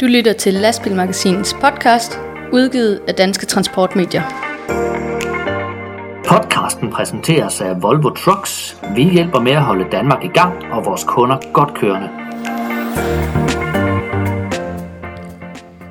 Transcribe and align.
Du 0.00 0.06
lytter 0.06 0.32
til 0.32 0.54
Lastbilmagasinets 0.54 1.54
podcast, 1.60 2.18
udgivet 2.52 3.00
af 3.08 3.14
Danske 3.14 3.46
Transportmedier. 3.46 4.22
Podcasten 6.28 6.90
præsenteres 6.90 7.60
af 7.60 7.82
Volvo 7.82 8.10
Trucks. 8.10 8.76
Vi 8.96 9.10
hjælper 9.10 9.40
med 9.40 9.52
at 9.52 9.62
holde 9.62 9.84
Danmark 9.92 10.24
i 10.24 10.28
gang 10.28 10.72
og 10.72 10.84
vores 10.84 11.04
kunder 11.04 11.52
godt 11.52 11.74
kørende. 11.74 12.08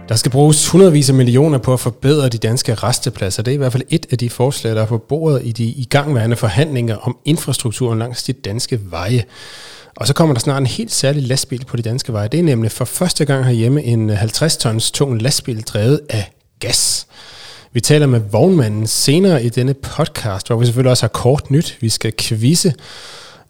Der 0.10 0.16
skal 0.16 0.32
bruges 0.32 0.70
hundredvis 0.70 1.10
af 1.10 1.16
millioner 1.16 1.58
på 1.58 1.74
at 1.74 1.80
forbedre 1.80 2.30
de 2.30 2.38
danske 2.38 2.76
restepladser. 2.76 3.44
Det 3.44 3.52
er 3.52 3.56
i 3.56 3.58
hvert 3.58 3.72
fald 3.72 3.84
et 3.90 4.06
af 4.12 4.18
de 4.18 4.30
forslag, 4.30 4.76
der 4.76 4.82
er 4.82 4.86
på 4.86 4.98
bordet 4.98 5.42
i 5.44 5.52
de 5.52 5.66
igangværende 5.66 6.36
forhandlinger 6.36 6.98
om 6.98 7.18
infrastrukturen 7.26 8.00
langs 8.00 8.24
de 8.24 8.34
danske 8.34 8.80
veje. 8.92 9.24
Og 9.96 10.08
så 10.08 10.14
kommer 10.14 10.34
der 10.34 10.40
snart 10.40 10.60
en 10.60 10.68
helt 10.68 10.92
særlig 10.92 11.24
lastbil 11.24 11.66
på 11.66 11.78
de 11.78 11.82
danske 11.82 12.14
veje. 12.14 12.28
Det 12.28 12.40
er 12.40 12.44
nemlig 12.44 12.72
for 12.72 12.86
første 12.86 13.26
gang 13.26 13.46
herhjemme 13.46 13.84
en 13.84 14.10
øh, 14.10 14.18
50 14.18 14.58
tons 14.58 14.92
tung 14.92 15.22
lastbil 15.22 15.62
drevet 15.62 16.02
af 16.10 16.32
gas. 16.60 17.08
Vi 17.74 17.82
taler 17.82 18.08
med 18.08 18.20
vognmanden 18.20 18.88
senere 18.88 19.44
i 19.44 19.50
denne 19.50 19.74
podcast, 19.74 20.48
hvor 20.48 20.56
vi 20.56 20.66
selvfølgelig 20.66 20.92
også 20.92 21.04
har 21.04 21.10
kort 21.10 21.52
nyt. 21.52 21.78
Vi 21.82 21.90
skal 21.90 22.14
quizze, 22.20 22.74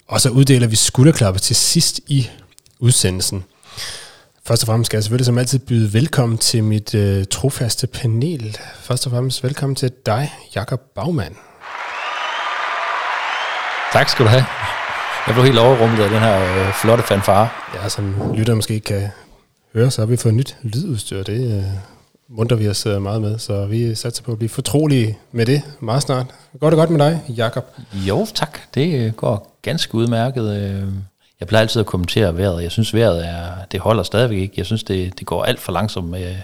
og 0.07 0.21
så 0.21 0.29
uddeler 0.29 0.67
vi 0.67 0.75
skulderklapper 0.75 1.39
til 1.39 1.55
sidst 1.55 1.99
i 2.07 2.29
udsendelsen. 2.79 3.43
Først 4.48 4.63
og 4.63 4.67
fremmest 4.67 4.85
skal 4.85 4.98
jeg 4.98 5.03
selvfølgelig 5.03 5.25
som 5.25 5.37
altid 5.37 5.59
byde 5.59 5.93
velkommen 5.93 6.37
til 6.37 6.63
mit 6.63 6.95
øh, 6.95 7.25
trofaste 7.31 7.87
panel. 7.87 8.57
Først 8.81 9.05
og 9.05 9.12
fremmest 9.12 9.43
velkommen 9.43 9.75
til 9.75 9.91
dig, 10.05 10.34
Jakob 10.55 10.81
Bagmann. 10.95 11.35
Tak 13.93 14.09
skal 14.09 14.25
du 14.25 14.29
have. 14.29 14.82
Jeg 15.27 15.36
blev 15.36 15.45
helt 15.45 15.59
overrumlet 15.59 16.04
af 16.04 16.09
den 16.09 16.20
her 16.20 16.68
øh, 16.68 16.73
flotte 16.73 17.04
fanfare. 17.04 17.50
Ja, 17.76 17.90
som 17.90 18.16
lytter 18.36 18.55
måske 18.55 18.74
ikke 18.74 18.85
kan 18.85 19.10
høre, 19.74 19.91
så 19.91 20.02
har 20.02 20.05
vi 20.05 20.18
fået 20.18 20.34
nyt 20.34 20.57
lydudstyr. 20.62 21.24
Det 21.24 21.57
øh, 21.57 21.63
munter 22.30 22.55
vi 22.55 22.70
os 22.70 22.85
øh, 22.85 23.02
meget 23.02 23.21
med, 23.21 23.40
så 23.40 23.65
vi 23.65 23.96
satser 23.96 24.24
på 24.24 24.32
at 24.32 24.38
blive 24.38 24.49
fortrolige 24.49 25.18
med 25.32 25.46
det 25.46 25.62
meget 25.80 26.02
snart. 26.02 26.26
Går 26.60 26.70
det 26.70 26.77
godt 26.77 26.90
med 26.90 26.99
dig, 26.99 27.21
Jakob? 27.30 27.65
Jo, 27.93 28.27
tak. 28.34 28.60
Det 28.74 29.05
øh, 29.05 29.13
går 29.13 29.57
ganske 29.62 29.96
udmærket. 29.96 30.55
Øh, 30.57 30.88
jeg 31.40 31.48
plejer 31.48 31.62
altid 31.62 31.80
at 31.80 31.85
kommentere 31.85 32.37
vejret. 32.37 32.63
Jeg 32.63 32.71
synes, 32.71 32.93
vejret 32.93 33.27
er, 33.27 33.48
det 33.71 33.80
holder 33.80 34.04
stadigvæk 34.04 34.37
ikke. 34.37 34.54
Jeg 34.58 34.65
synes, 34.65 34.84
det, 34.84 35.20
det 35.20 35.27
går 35.27 35.43
alt 35.43 35.60
for 35.60 35.71
langsomt 35.71 36.10
med, 36.10 36.35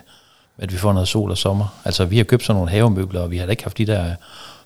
at 0.58 0.73
vi 0.73 0.77
får 0.77 0.93
noget 0.93 1.08
sol 1.08 1.31
og 1.31 1.38
sommer. 1.38 1.80
Altså, 1.86 2.05
vi 2.05 2.17
har 2.17 2.23
købt 2.23 2.43
sådan 2.43 2.55
nogle 2.55 2.71
havemøbler, 2.71 3.21
og 3.21 3.31
vi 3.31 3.38
har 3.38 3.45
da 3.45 3.52
ikke 3.52 3.64
haft 3.64 3.77
de 3.77 3.86
der 3.86 4.16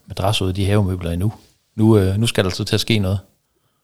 madrasser 0.08 0.45
ud 0.45 0.50
af 0.50 0.55
de 0.55 0.66
havemøbler 0.66 1.11
endnu. 1.11 1.33
Nu, 1.75 1.98
øh, 1.98 2.17
nu 2.17 2.27
skal 2.27 2.44
der 2.44 2.50
altså 2.50 2.64
til 2.64 2.75
at 2.75 2.81
ske 2.81 3.00
noget. 3.00 3.20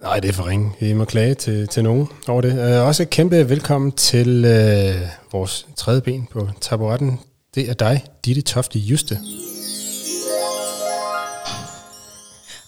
Nej, 0.04 0.20
det 0.20 0.30
er 0.30 0.34
for 0.34 0.48
ringe. 0.48 0.72
Vi 0.80 0.94
må 0.94 1.06
klage 1.06 1.34
til, 1.36 1.68
til 1.68 1.84
nogen 1.84 2.08
over 2.28 2.42
det. 2.42 2.80
Uh, 2.80 2.88
også 2.88 3.04
et 3.04 3.10
kæmpe 3.10 3.50
velkommen 3.50 3.92
til 3.92 4.46
uh, 4.46 5.34
vores 5.34 5.68
tredje 5.78 6.02
ben 6.02 6.28
på 6.32 6.50
taburetten. 6.62 7.20
Det 7.56 7.70
er 7.70 7.74
dig, 7.74 8.06
Ditte 8.26 8.42
Tofte 8.42 8.80
Juste. 8.80 9.20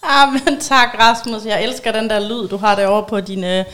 Ah, 0.02 0.32
men 0.32 0.60
tak 0.60 0.88
Rasmus. 0.98 1.44
Jeg 1.44 1.64
elsker 1.64 1.92
den 1.92 2.10
der 2.10 2.18
lyd, 2.28 2.48
du 2.48 2.56
har 2.56 2.74
derovre 2.74 3.04
på 3.08 3.20
din 3.20 3.44
uh, 3.44 3.64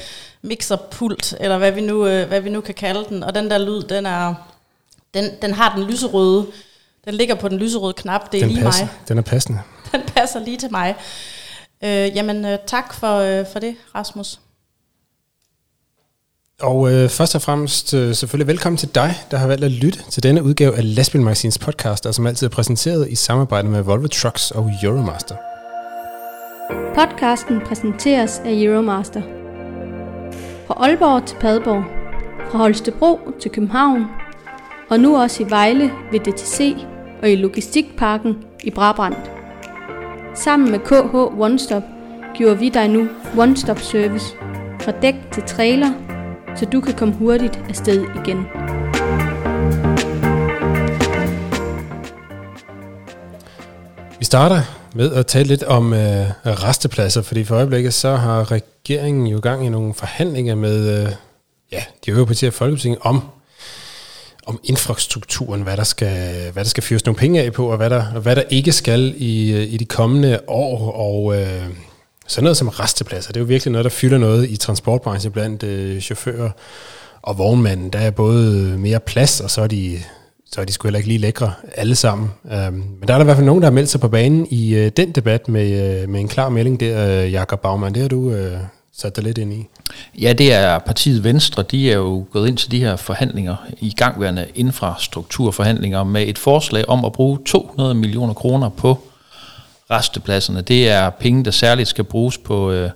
mixerpult, 0.43 1.35
eller 1.41 1.59
hvad 1.59 1.73
vi, 1.73 1.81
nu, 1.81 1.97
uh, 1.97 2.29
hvad 2.29 2.41
vi 2.41 2.51
nu 2.51 2.61
kan 2.61 2.75
kalde 2.75 3.05
den. 3.09 3.23
Og 3.23 3.35
den 3.35 3.51
der 3.51 3.59
lyd, 3.59 3.83
den, 3.83 4.07
er, 4.07 4.35
den, 5.15 5.31
den 5.43 5.55
har 5.55 5.75
den 5.77 5.85
lyserøde. 5.85 6.47
Den 7.05 7.15
ligger 7.15 7.35
på 7.35 7.49
den 7.49 7.59
lyserøde 7.59 7.93
knap. 7.93 8.33
Det 8.33 8.39
er 8.39 8.45
den 8.45 8.55
lige 8.55 8.65
passer. 8.65 8.85
mig. 8.85 8.95
Den 9.09 9.19
er 9.19 9.23
passende. 9.23 9.61
Den 9.93 10.01
passer 10.17 10.41
lige 10.41 10.57
til 10.57 10.71
mig. 10.71 10.97
Øh, 11.85 12.17
jamen, 12.17 12.45
øh, 12.45 12.59
tak 12.67 12.95
for, 12.95 13.17
øh, 13.17 13.47
for 13.53 13.59
det, 13.59 13.77
Rasmus. 13.95 14.41
Og 16.61 16.93
øh, 16.93 17.09
først 17.09 17.35
og 17.35 17.43
fremmest 17.43 17.95
øh, 17.95 18.15
selvfølgelig 18.15 18.47
velkommen 18.47 18.77
til 18.77 18.95
dig, 18.95 19.15
der 19.31 19.37
har 19.37 19.47
valgt 19.47 19.65
at 19.65 19.71
lytte 19.71 19.99
til 20.11 20.23
denne 20.23 20.43
udgave 20.43 20.77
af 20.77 20.95
Lastbil 20.95 21.21
Magazines 21.21 21.59
podcast, 21.59 22.05
der 22.05 22.13
som 22.13 22.27
altid 22.27 22.47
er 22.47 22.51
præsenteret 22.51 23.09
i 23.09 23.15
samarbejde 23.15 23.69
med 23.69 23.83
Volvo 23.83 24.07
Trucks 24.07 24.51
og 24.51 24.71
Euromaster. 24.83 25.37
Podcasten 26.95 27.61
præsenteres 27.61 28.39
af 28.45 28.53
Euromaster. 28.53 29.23
Fra 30.67 30.75
Aalborg 30.75 31.27
til 31.27 31.37
Padborg, 31.41 31.85
fra 32.51 32.59
Holstebro 32.59 33.19
til 33.41 33.51
København, 33.51 34.05
og 34.91 35.01
nu 35.01 35.17
også 35.23 35.43
i 35.43 35.51
Vejle 35.51 35.91
ved 36.13 36.21
DTC 36.21 36.77
og 37.23 37.31
i 37.31 37.37
Logistikparken 37.37 38.37
i 38.65 38.71
Brabrand. 38.71 39.38
Sammen 40.45 40.71
med 40.71 40.79
KH 40.79 41.15
One 41.41 41.59
Stop 41.59 41.83
giver 42.37 42.55
vi 42.55 42.69
dig 42.69 42.89
nu 42.89 43.09
One 43.39 43.57
Stop 43.57 43.79
Service 43.79 44.27
fra 44.81 44.93
dæk 45.03 45.15
til 45.33 45.43
trailer, 45.43 45.93
så 46.57 46.65
du 46.65 46.81
kan 46.81 46.95
komme 46.95 47.15
hurtigt 47.15 47.61
afsted 47.69 48.03
igen. 48.03 48.47
Vi 54.19 54.25
starter 54.25 54.61
med 54.95 55.13
at 55.13 55.27
tale 55.27 55.49
lidt 55.49 55.63
om 55.63 55.93
øh, 55.93 56.31
restepladser, 56.45 57.23
fordi 57.23 57.45
for 57.45 57.57
øjeblikket 57.57 57.95
så 57.95 58.17
har 58.17 58.51
regeringen 58.51 59.27
jo 59.27 59.41
gang 59.43 59.67
i 59.67 59.69
nogle 59.69 59.95
forhandlinger 59.95 60.55
med 60.55 61.03
øh, 61.03 61.13
ja, 61.73 61.83
de 62.07 62.11
øvrige 62.11 62.27
partier 62.27 62.49
i 62.49 62.53
Folketinget 62.53 62.99
om, 63.03 63.23
om 64.49 64.61
infrastrukturen, 64.65 65.63
hvad 65.63 65.77
der 65.77 65.85
skal, 65.85 66.51
hvad 66.53 66.65
der 66.65 66.71
skal 66.71 66.83
fyres 66.83 67.07
nogle 67.07 67.19
penge 67.19 67.43
af 67.43 67.53
på, 67.53 67.71
og 67.71 67.77
hvad 67.77 67.91
der, 67.91 68.05
hvad 68.05 68.37
der 68.37 68.43
ikke 68.51 68.73
skal 68.73 69.15
i, 69.17 69.53
øh, 69.53 69.73
i 69.73 69.77
de 69.77 69.85
kommende 69.85 70.41
år. 70.47 70.93
Og 70.93 71.41
øh, 71.41 71.65
sådan 72.27 72.45
noget 72.45 72.57
som 72.57 72.69
restepladser, 72.69 73.33
det 73.33 73.37
er 73.37 73.45
jo 73.45 73.47
virkelig 73.47 73.73
noget, 73.73 73.85
der 73.85 73.91
fylder 73.91 74.19
noget 74.19 74.51
i 74.51 74.57
transportbranchen 74.57 75.33
blandt 75.33 75.63
øh, 75.63 76.01
chauffører 76.01 76.51
og 77.23 77.39
vognmanden. 77.39 77.91
Der 77.91 77.99
er 77.99 78.11
både 78.11 78.79
mere 78.79 79.01
plads, 79.01 79.41
og 79.41 79.51
så 79.51 79.63
er 79.63 79.67
de 79.67 79.99
så 80.53 80.61
er 80.61 80.65
de 80.65 80.73
sgu 80.73 80.89
heller 80.89 80.99
ikke 80.99 81.09
lige 81.09 81.19
lækre 81.19 81.53
alle 81.75 81.95
sammen. 81.95 82.31
Øh, 82.53 82.73
men 82.73 83.03
der 83.09 83.15
er 83.15 83.19
der 83.19 83.21
i 83.21 83.25
hvert 83.25 83.37
fald 83.37 83.47
nogen, 83.47 83.63
der 83.63 83.67
har 83.67 83.73
meldt 83.73 83.89
sig 83.89 84.01
på 84.01 84.09
banen 84.09 84.47
i 84.51 84.75
øh, 84.75 84.91
den 84.97 85.13
debat 85.13 85.49
med, 85.49 86.03
øh, 86.03 86.09
med 86.09 86.21
en 86.21 86.29
klar 86.29 86.49
melding 86.49 86.81
der, 86.81 87.25
øh, 87.25 87.33
Jakob 87.33 87.61
Baumann. 87.61 87.95
Det 87.95 88.03
har 88.03 88.09
du 88.09 88.31
øh, 88.31 88.59
sat 89.01 89.17
dig 89.17 89.25
lidt 89.25 89.39
ind 89.39 89.53
i. 89.53 89.67
Ja, 90.21 90.33
det 90.33 90.53
er 90.53 90.79
partiet 90.79 91.25
Venstre. 91.25 91.63
De 91.63 91.91
er 91.91 91.97
jo 91.97 92.27
gået 92.33 92.49
ind 92.49 92.57
til 92.57 92.71
de 92.71 92.79
her 92.79 92.97
forhandlinger, 92.97 93.57
i 93.81 93.95
gangværende 93.97 94.47
infrastrukturforhandlinger, 94.55 96.05
med 96.05 96.29
et 96.29 96.39
forslag 96.39 96.89
om 96.89 97.05
at 97.05 97.13
bruge 97.13 97.39
200 97.47 97.95
millioner 97.95 98.35
kroner 98.35 98.69
på 98.69 98.99
restepladserne. 99.91 100.61
Det 100.61 100.89
er 100.89 101.11
penge, 101.11 101.45
der 101.45 101.51
særligt 101.51 101.89
skal 101.89 102.05
bruges 102.05 102.39
på 102.39 102.71
øh, 102.71 102.91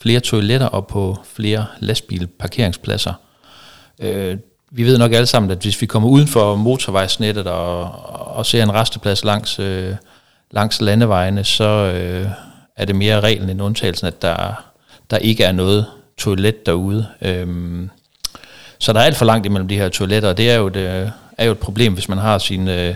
flere 0.00 0.20
toiletter 0.20 0.66
og 0.66 0.86
på 0.86 1.16
flere 1.34 1.66
lastbilparkeringspladser. 1.78 3.12
Øh, 3.98 4.38
vi 4.70 4.84
ved 4.84 4.98
nok 4.98 5.12
alle 5.12 5.26
sammen, 5.26 5.50
at 5.50 5.58
hvis 5.62 5.80
vi 5.80 5.86
kommer 5.86 6.08
uden 6.08 6.28
for 6.28 6.56
motorvejsnettet 6.56 7.46
og, 7.46 7.82
og 8.36 8.46
ser 8.46 8.62
en 8.62 8.74
resteplads 8.74 9.24
langs, 9.24 9.58
øh, 9.58 9.94
langs 10.50 10.80
landevejene, 10.80 11.44
så 11.44 11.64
øh, 11.64 12.26
er 12.76 12.84
det 12.84 12.96
mere 12.96 13.20
reglen 13.20 13.50
end 13.50 13.62
undtagelsen, 13.62 14.06
at 14.06 14.22
der, 14.22 14.69
der 15.10 15.18
ikke 15.18 15.44
er 15.44 15.52
noget 15.52 15.86
toilet 16.18 16.66
derude. 16.66 17.06
Øhm, 17.22 17.90
så 18.78 18.92
der 18.92 19.00
er 19.00 19.04
alt 19.04 19.16
for 19.16 19.24
langt 19.24 19.46
imellem 19.46 19.68
de 19.68 19.76
her 19.76 19.88
toiletter, 19.88 20.28
og 20.28 20.36
det 20.36 20.50
er 20.50 20.56
jo 20.56 20.66
et, 20.66 20.76
øh, 20.76 21.08
er 21.38 21.44
jo 21.44 21.52
et 21.52 21.58
problem, 21.58 21.92
hvis 21.92 22.08
man 22.08 22.18
har 22.18 22.38
sin, 22.38 22.68
øh, 22.68 22.94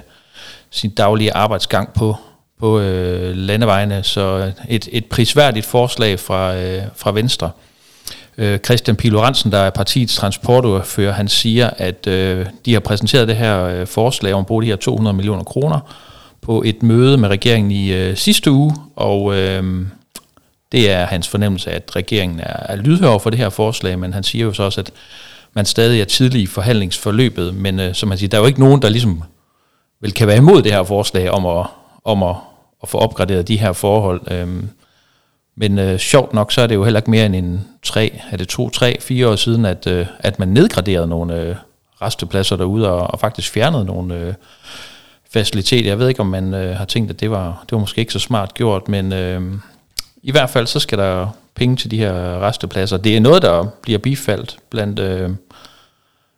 sin 0.71 0.91
daglige 0.91 1.33
arbejdsgang 1.33 1.93
på, 1.93 2.17
på 2.61 2.81
øh, 2.81 3.37
landevejene. 3.37 4.03
Så 4.03 4.53
et, 4.69 4.89
et 4.93 5.05
prisværdigt 5.05 5.67
forslag 5.67 6.21
fra, 6.21 6.57
øh, 6.57 6.83
fra 6.97 7.13
Venstre. 7.13 7.51
Øh, 8.39 8.59
Christian 8.59 8.97
Pilorensen, 8.97 9.53
der 9.53 9.59
er 9.59 9.71
partiets 9.71 10.17
transportordfører, 10.17 11.13
han 11.13 11.29
siger, 11.29 11.71
at 11.77 12.07
øh, 12.07 12.47
de 12.65 12.73
har 12.73 12.81
præsenteret 12.81 13.29
det 13.29 13.37
her 13.37 13.65
øh, 13.65 13.87
forslag 13.87 14.35
om 14.35 14.41
at 14.41 14.47
bruge 14.47 14.63
de 14.63 14.69
her 14.69 14.77
200 14.77 15.17
millioner 15.17 15.45
kroner 15.45 15.81
på 16.41 16.63
et 16.67 16.83
møde 16.83 17.17
med 17.17 17.29
regeringen 17.29 17.71
i 17.71 17.93
øh, 17.93 18.17
sidste 18.17 18.51
uge, 18.51 18.75
og 18.97 19.37
øh, 19.37 19.87
det 20.75 20.91
er 20.91 21.07
hans 21.07 21.29
fornemmelse, 21.29 21.71
at 21.71 21.97
regeringen 21.97 22.41
er, 22.41 22.57
er 22.73 22.77
lydhør 22.77 23.19
for 23.19 23.31
det 23.31 23.39
her 23.39 23.49
forslag, 23.49 23.99
men 23.99 24.13
han 24.13 24.23
siger 24.23 24.45
jo 24.45 24.53
så 24.53 24.63
også, 24.63 24.81
at 24.81 24.93
man 25.53 25.65
stadig 25.65 26.01
er 26.01 26.05
tidlig 26.05 26.43
i 26.43 26.47
forhandlingsforløbet, 26.47 27.55
men 27.55 27.81
øh, 27.81 27.95
som 27.95 28.11
han 28.11 28.19
siger, 28.19 28.29
der 28.29 28.37
er 28.37 28.41
jo 28.41 28.47
ikke 28.47 28.61
nogen, 28.61 28.83
der 28.83 28.89
ligesom 28.89 29.23
vel 30.01 30.13
kan 30.13 30.27
være 30.27 30.37
imod 30.37 30.63
det 30.63 30.73
her 30.73 30.85
forslag 30.85 31.31
om 31.31 31.47
at, 31.47 31.67
om 32.05 32.23
at, 32.23 32.37
at 32.83 32.89
få 32.89 32.99
opgraderet 32.99 33.49
de 33.49 33.57
her 33.57 33.73
forhold. 33.73 34.21
Øhm, 34.31 34.69
men 35.57 35.79
øh, 35.79 35.99
sjovt 35.99 36.35
nok, 36.35 36.53
så 36.53 36.61
er 36.61 36.67
det 36.67 36.75
jo 36.75 36.85
heller 36.85 37.01
ikke 37.01 37.11
mere 37.11 37.27
end 37.27 37.37
en 37.37 37.65
tre, 37.83 38.21
er 38.31 38.37
det 38.37 38.49
to, 38.49 38.71
tre, 38.71 39.01
fire 39.01 39.29
år 39.29 39.37
siden, 39.37 39.65
at, 39.65 39.87
øh, 39.87 40.07
at 40.19 40.39
man 40.39 40.49
nedgraderede 40.49 41.07
nogle 41.07 41.41
øh, 41.41 41.57
restepladser 42.03 42.57
derude, 42.57 42.91
og, 42.91 43.01
og 43.01 43.21
faktisk 43.21 43.53
fjernede 43.53 43.85
nogle 43.85 44.15
øh, 44.15 44.35
faciliteter. 45.31 45.91
Jeg 45.91 45.99
ved 45.99 46.09
ikke, 46.09 46.21
om 46.21 46.27
man 46.27 46.55
øh, 46.55 46.77
har 46.77 46.85
tænkt, 46.85 47.11
at 47.11 47.21
det 47.21 47.31
var, 47.31 47.47
det 47.63 47.73
var 47.73 47.79
måske 47.79 47.99
ikke 47.99 48.13
så 48.13 48.19
smart 48.19 48.55
gjort, 48.55 48.89
men 48.89 49.13
øh, 49.13 49.43
i 50.25 50.31
hvert 50.31 50.51
fald 50.51 50.67
så 50.67 50.81
skal 50.81 50.99
der 50.99 51.29
penge 51.55 51.77
til 51.77 51.91
de 51.91 51.99
her 51.99 52.41
restepladser. 52.41 52.97
Det 52.97 53.17
er 53.17 53.21
noget, 53.21 53.43
der 53.43 53.67
bliver 53.83 53.99
bifaldt 53.99 54.59
blandt 54.71 54.99
øh, 54.99 55.31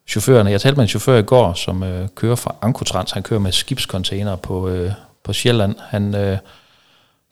chaufførerne. 0.09 0.51
Jeg 0.51 0.61
talte 0.61 0.77
med 0.77 0.85
en 0.85 0.89
chauffør 0.89 1.19
i 1.19 1.23
går, 1.23 1.55
som 1.55 1.83
øh, 1.83 2.09
kører 2.15 2.37
fra 2.37 2.55
Ankotrans. 2.63 3.11
Han 3.11 3.23
kører 3.23 3.41
med 3.41 3.53
skibscontainer 3.53 4.37
på, 4.37 4.69
øh, 4.69 4.93
på 5.25 5.33
Sjælland. 5.33 5.75
Han... 5.89 6.15
Øh, 6.15 6.39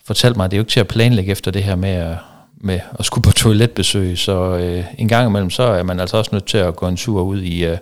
fortalte 0.04 0.36
mig, 0.36 0.44
at 0.44 0.50
det 0.50 0.56
er 0.56 0.58
jo 0.58 0.62
ikke 0.62 0.70
til 0.70 0.80
at 0.80 0.88
planlægge 0.88 1.32
efter 1.32 1.50
det 1.50 1.62
her 1.62 1.76
med, 1.76 2.10
øh, 2.10 2.16
med 2.56 2.80
at 2.98 3.04
skulle 3.04 3.22
på 3.22 3.32
toiletbesøg, 3.32 4.18
så 4.18 4.56
øh, 4.56 4.84
en 4.98 5.08
gang 5.08 5.28
imellem, 5.28 5.50
så 5.50 5.62
er 5.62 5.82
man 5.82 6.00
altså 6.00 6.16
også 6.16 6.30
nødt 6.32 6.44
til 6.44 6.58
at 6.58 6.76
gå 6.76 6.88
en 6.88 6.96
tur 6.96 7.22
ud 7.22 7.40
i, 7.42 7.64
øh, 7.64 7.78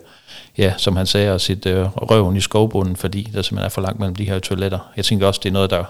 ja, 0.57 0.73
som 0.77 0.95
han 0.95 1.05
sagde, 1.05 1.33
og 1.33 1.41
sit 1.41 1.65
øh, 1.65 1.85
røven 1.95 2.35
i 2.35 2.41
skovbunden, 2.41 2.95
fordi 2.95 3.29
der 3.33 3.41
simpelthen 3.41 3.65
er 3.65 3.69
for 3.69 3.81
langt 3.81 3.99
mellem 3.99 4.15
de 4.15 4.25
her 4.25 4.39
toiletter. 4.39 4.91
Jeg 4.97 5.05
tænker 5.05 5.27
også, 5.27 5.39
det 5.43 5.49
er 5.49 5.53
noget, 5.53 5.69
der 5.69 5.83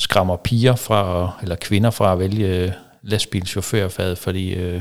skræmmer 0.00 0.36
piger 0.36 0.76
fra, 0.76 1.30
eller 1.42 1.56
kvinder 1.56 1.90
fra 1.90 2.12
at 2.12 2.18
vælge 2.18 2.46
øh, 2.46 2.72
lastbilchaufførfaget, 3.02 4.18
fordi 4.18 4.54
øh, 4.54 4.80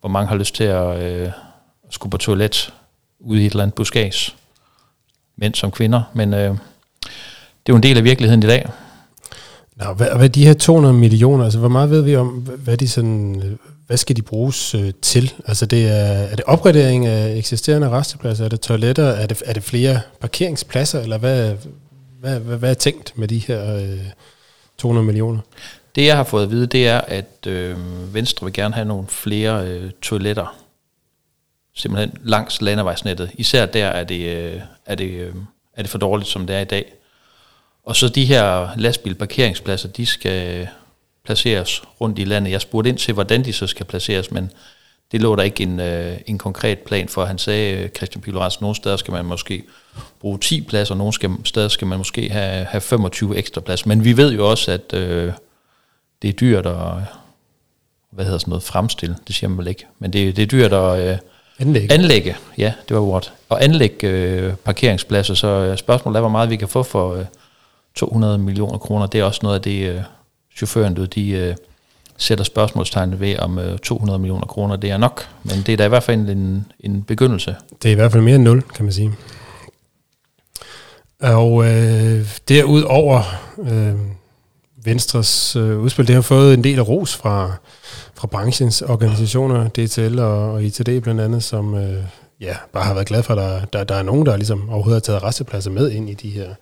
hvor 0.00 0.08
mange 0.08 0.28
har 0.28 0.36
lyst 0.36 0.54
til 0.54 0.64
at 0.64 1.02
øh, 1.02 1.30
skulle 1.90 2.10
på 2.10 2.16
toilet 2.16 2.72
ude 3.20 3.42
i 3.42 3.46
et 3.46 3.50
eller 3.50 3.62
andet 3.62 3.74
buskage, 3.74 4.32
mænd 5.36 5.54
som 5.54 5.70
kvinder, 5.70 6.02
men 6.14 6.34
øh, 6.34 6.40
det 6.40 7.72
er 7.72 7.72
jo 7.72 7.76
en 7.76 7.82
del 7.82 7.96
af 7.96 8.04
virkeligheden 8.04 8.42
i 8.42 8.46
dag. 8.46 8.68
Nå, 9.76 9.92
hvad, 9.92 10.08
hvad 10.16 10.28
de 10.28 10.46
her 10.46 10.54
200 10.54 10.94
millioner, 10.94 11.44
altså 11.44 11.58
hvor 11.58 11.68
meget 11.68 11.90
ved 11.90 12.02
vi 12.02 12.16
om, 12.16 12.28
hvad 12.64 12.76
de 12.76 12.88
sådan, 12.88 13.58
hvad 13.86 13.96
skal 13.96 14.16
de 14.16 14.22
bruges 14.22 14.74
øh, 14.74 14.92
til? 15.02 15.32
Altså 15.46 15.66
det 15.66 15.86
er, 15.86 16.04
er 16.04 16.36
det 16.36 16.44
opgradering 16.44 17.06
af 17.06 17.36
eksisterende 17.36 17.90
restepladser, 17.90 18.44
er 18.44 18.48
det 18.48 18.60
toiletter, 18.60 19.04
er 19.04 19.26
det, 19.26 19.42
er 19.46 19.52
det 19.52 19.62
flere 19.62 20.00
parkeringspladser, 20.20 21.00
eller 21.00 21.18
hvad, 21.18 21.54
hvad, 22.26 22.40
hvad, 22.40 22.56
hvad 22.56 22.70
er 22.70 22.74
tænkt 22.74 23.18
med 23.18 23.28
de 23.28 23.38
her 23.38 23.76
øh, 23.76 24.06
200 24.78 25.06
millioner? 25.06 25.40
Det 25.94 26.06
jeg 26.06 26.16
har 26.16 26.24
fået 26.24 26.42
at 26.42 26.50
vide, 26.50 26.66
det 26.66 26.88
er, 26.88 27.00
at 27.00 27.46
øh, 27.46 27.76
Venstre 28.14 28.44
vil 28.44 28.52
gerne 28.52 28.74
have 28.74 28.84
nogle 28.84 29.06
flere 29.08 29.66
øh, 29.66 29.90
toiletter, 30.02 30.56
simpelthen 31.74 32.18
langs 32.22 32.62
landevejsnettet. 32.62 33.30
Især 33.34 33.66
der 33.66 33.86
er 33.86 34.04
det, 34.04 34.36
øh, 34.36 34.60
er, 34.86 34.94
det, 34.94 35.10
øh, 35.10 35.34
er 35.74 35.82
det 35.82 35.90
for 35.90 35.98
dårligt, 35.98 36.28
som 36.28 36.46
det 36.46 36.56
er 36.56 36.60
i 36.60 36.64
dag. 36.64 36.92
Og 37.84 37.96
så 37.96 38.08
de 38.08 38.24
her 38.24 38.68
lastbilparkeringspladser, 38.76 39.88
de 39.88 40.06
skal 40.06 40.68
placeres 41.24 41.82
rundt 42.00 42.18
i 42.18 42.24
landet. 42.24 42.52
Jeg 42.52 42.60
spurgte 42.60 42.90
ind 42.90 42.98
til, 42.98 43.14
hvordan 43.14 43.44
de 43.44 43.52
så 43.52 43.66
skal 43.66 43.86
placeres, 43.86 44.30
men 44.30 44.52
det 45.12 45.22
lå 45.22 45.36
der 45.36 45.42
ikke 45.42 45.62
en, 45.62 45.80
øh, 45.80 46.16
en 46.26 46.38
konkret 46.38 46.78
plan 46.78 47.08
for. 47.08 47.24
Han 47.24 47.38
sagde, 47.38 47.82
øh, 47.82 47.88
Christian 47.88 48.22
Pilorens, 48.22 48.60
nogle 48.60 48.76
steder 48.76 48.96
skal 48.96 49.12
man 49.12 49.24
måske 49.24 49.62
bruge 50.20 50.38
10 50.38 50.60
pladser, 50.60 50.94
nogle 50.94 51.12
skal, 51.12 51.30
steder 51.44 51.68
skal 51.68 51.86
man 51.86 51.98
måske 51.98 52.28
have, 52.30 52.64
have 52.64 52.80
25 52.80 53.36
ekstra 53.36 53.60
pladser. 53.60 53.88
Men 53.88 54.04
vi 54.04 54.16
ved 54.16 54.32
jo 54.32 54.50
også, 54.50 54.72
at 54.72 54.94
øh, 54.94 55.32
det 56.22 56.28
er 56.28 56.32
dyrt 56.32 56.66
at 56.66 56.76
hvad 58.10 58.24
hedder 58.24 58.38
sådan 58.38 58.50
noget, 58.50 58.62
fremstille, 58.62 59.16
det 59.26 59.34
siger 59.34 59.48
man 59.48 59.58
vel 59.58 59.66
ikke, 59.66 59.86
men 59.98 60.12
det, 60.12 60.36
det 60.36 60.42
er 60.42 60.46
dyrt 60.46 60.72
at 60.72 61.10
øh, 61.10 61.18
anlægge. 61.58 61.94
anlægge, 61.94 62.36
ja, 62.58 62.72
det 62.88 62.96
var 62.96 63.02
ordet, 63.02 63.32
og 63.48 63.64
anlægge 63.64 64.08
øh, 64.08 64.54
parkeringspladser, 64.54 65.34
så 65.34 65.46
øh, 65.48 65.78
spørgsmålet 65.78 66.16
er, 66.16 66.20
hvor 66.20 66.28
meget 66.28 66.50
vi 66.50 66.56
kan 66.56 66.68
få 66.68 66.82
for 66.82 67.14
øh, 67.14 67.24
200 67.94 68.38
millioner 68.38 68.78
kroner, 68.78 69.06
det 69.06 69.20
er 69.20 69.24
også 69.24 69.40
noget 69.42 69.56
af 69.56 69.62
det, 69.62 69.88
øh, 69.88 70.00
chaufføren, 70.56 71.06
de 71.06 71.30
øh, 71.30 71.54
sætter 72.18 72.44
spørgsmålstegn 72.44 73.20
ved, 73.20 73.38
om 73.38 73.58
øh, 73.58 73.78
200 73.78 74.18
millioner 74.18 74.46
kroner 74.46 74.76
det 74.76 74.90
er 74.90 74.96
nok. 74.96 75.28
Men 75.42 75.62
det 75.66 75.72
er 75.72 75.76
da 75.76 75.84
i 75.84 75.88
hvert 75.88 76.02
fald 76.02 76.28
en, 76.28 76.66
en 76.80 77.02
begyndelse. 77.02 77.56
Det 77.82 77.88
er 77.88 77.92
i 77.92 77.94
hvert 77.94 78.12
fald 78.12 78.22
mere 78.22 78.34
end 78.34 78.44
nul, 78.44 78.62
kan 78.62 78.84
man 78.84 78.92
sige. 78.92 79.12
Og 81.20 81.64
øh, 81.64 82.28
derudover 82.48 83.22
øh, 83.58 83.94
Venstres 84.84 85.56
øh, 85.56 85.78
udspil, 85.78 86.06
det 86.06 86.14
har 86.14 86.22
fået 86.22 86.54
en 86.54 86.64
del 86.64 86.78
af 86.78 86.88
ros 86.88 87.16
fra, 87.16 87.52
fra 88.14 88.26
branchens 88.26 88.82
organisationer, 88.82 89.68
DTL 89.68 90.18
og, 90.18 90.52
og 90.52 90.64
ITD 90.64 91.00
blandt 91.00 91.20
andet, 91.20 91.44
som 91.44 91.74
øh, 91.74 92.04
ja, 92.40 92.56
bare 92.72 92.84
har 92.84 92.94
været 92.94 93.06
glad 93.06 93.22
for, 93.22 93.34
at 93.34 93.38
der, 93.38 93.64
der, 93.64 93.84
der 93.84 93.94
er 93.94 94.02
nogen, 94.02 94.26
der 94.26 94.36
ligesom 94.36 94.70
overhovedet 94.70 94.94
har 94.94 95.12
taget 95.12 95.22
restepladser 95.22 95.70
med 95.70 95.90
ind 95.90 96.10
i 96.10 96.14
de 96.14 96.30
her 96.30 96.54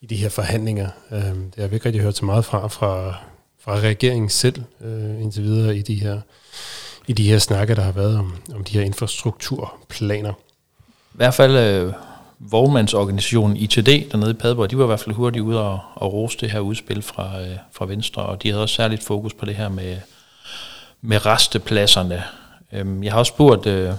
i 0.00 0.06
de 0.06 0.16
her 0.16 0.28
forhandlinger. 0.28 0.88
Øh, 1.12 1.20
det 1.20 1.54
har 1.58 1.66
vi 1.66 1.74
ikke 1.74 1.86
rigtig 1.86 2.02
hørt 2.02 2.16
så 2.16 2.24
meget 2.24 2.44
fra, 2.44 2.68
fra, 2.68 3.18
fra 3.68 3.80
regeringen 3.80 4.28
selv 4.28 4.62
øh, 4.80 5.22
indtil 5.22 5.42
videre 5.42 5.76
i 5.76 5.82
de 5.82 5.94
her, 5.94 6.20
i 7.06 7.12
de 7.12 7.28
her 7.28 7.38
snakke, 7.38 7.74
der 7.74 7.82
har 7.82 7.92
været 7.92 8.18
om, 8.18 8.34
om 8.54 8.64
de 8.64 8.72
her 8.72 8.82
infrastrukturplaner. 8.82 10.32
I 11.12 11.16
hvert 11.16 11.34
fald 11.34 11.56
øh, 11.56 11.92
vognmandsorganisationen 12.38 13.56
ITD 13.56 14.10
dernede 14.10 14.30
i 14.30 14.34
Padborg, 14.34 14.70
de 14.70 14.78
var 14.78 14.84
i 14.84 14.86
hvert 14.86 15.00
fald 15.00 15.14
hurtigt 15.14 15.42
ude 15.42 15.60
og, 15.60 15.80
og 15.94 16.12
rose 16.12 16.38
det 16.40 16.50
her 16.50 16.60
udspil 16.60 17.02
fra, 17.02 17.40
øh, 17.40 17.56
fra 17.72 17.86
Venstre, 17.86 18.22
og 18.22 18.42
de 18.42 18.48
havde 18.48 18.62
også 18.62 18.74
særligt 18.74 19.04
fokus 19.04 19.34
på 19.34 19.46
det 19.46 19.54
her 19.54 19.68
med, 19.68 19.96
med 21.00 21.26
restepladserne. 21.26 22.22
Øhm, 22.72 23.02
jeg 23.02 23.12
har 23.12 23.18
også 23.18 23.32
spurgt 23.34 23.66
øh, 23.66 23.92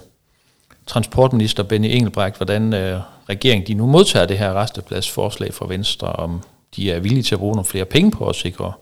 transportminister 0.87 1.63
Benny 1.63 1.87
Engelbrecht, 1.87 2.37
hvordan 2.37 2.73
øh, 2.73 3.01
regeringen 3.29 3.67
de 3.67 3.73
nu 3.73 3.85
modtager 3.85 4.25
det 4.25 4.37
her 4.37 4.53
restepladsforslag 4.53 5.53
fra 5.53 5.67
Venstre, 5.67 6.07
om 6.07 6.41
de 6.75 6.91
er 6.91 6.99
villige 6.99 7.23
til 7.23 7.35
at 7.35 7.39
bruge 7.39 7.55
nogle 7.55 7.65
flere 7.65 7.85
penge 7.85 8.11
på 8.11 8.27
at 8.27 8.35
sikre 8.35 8.73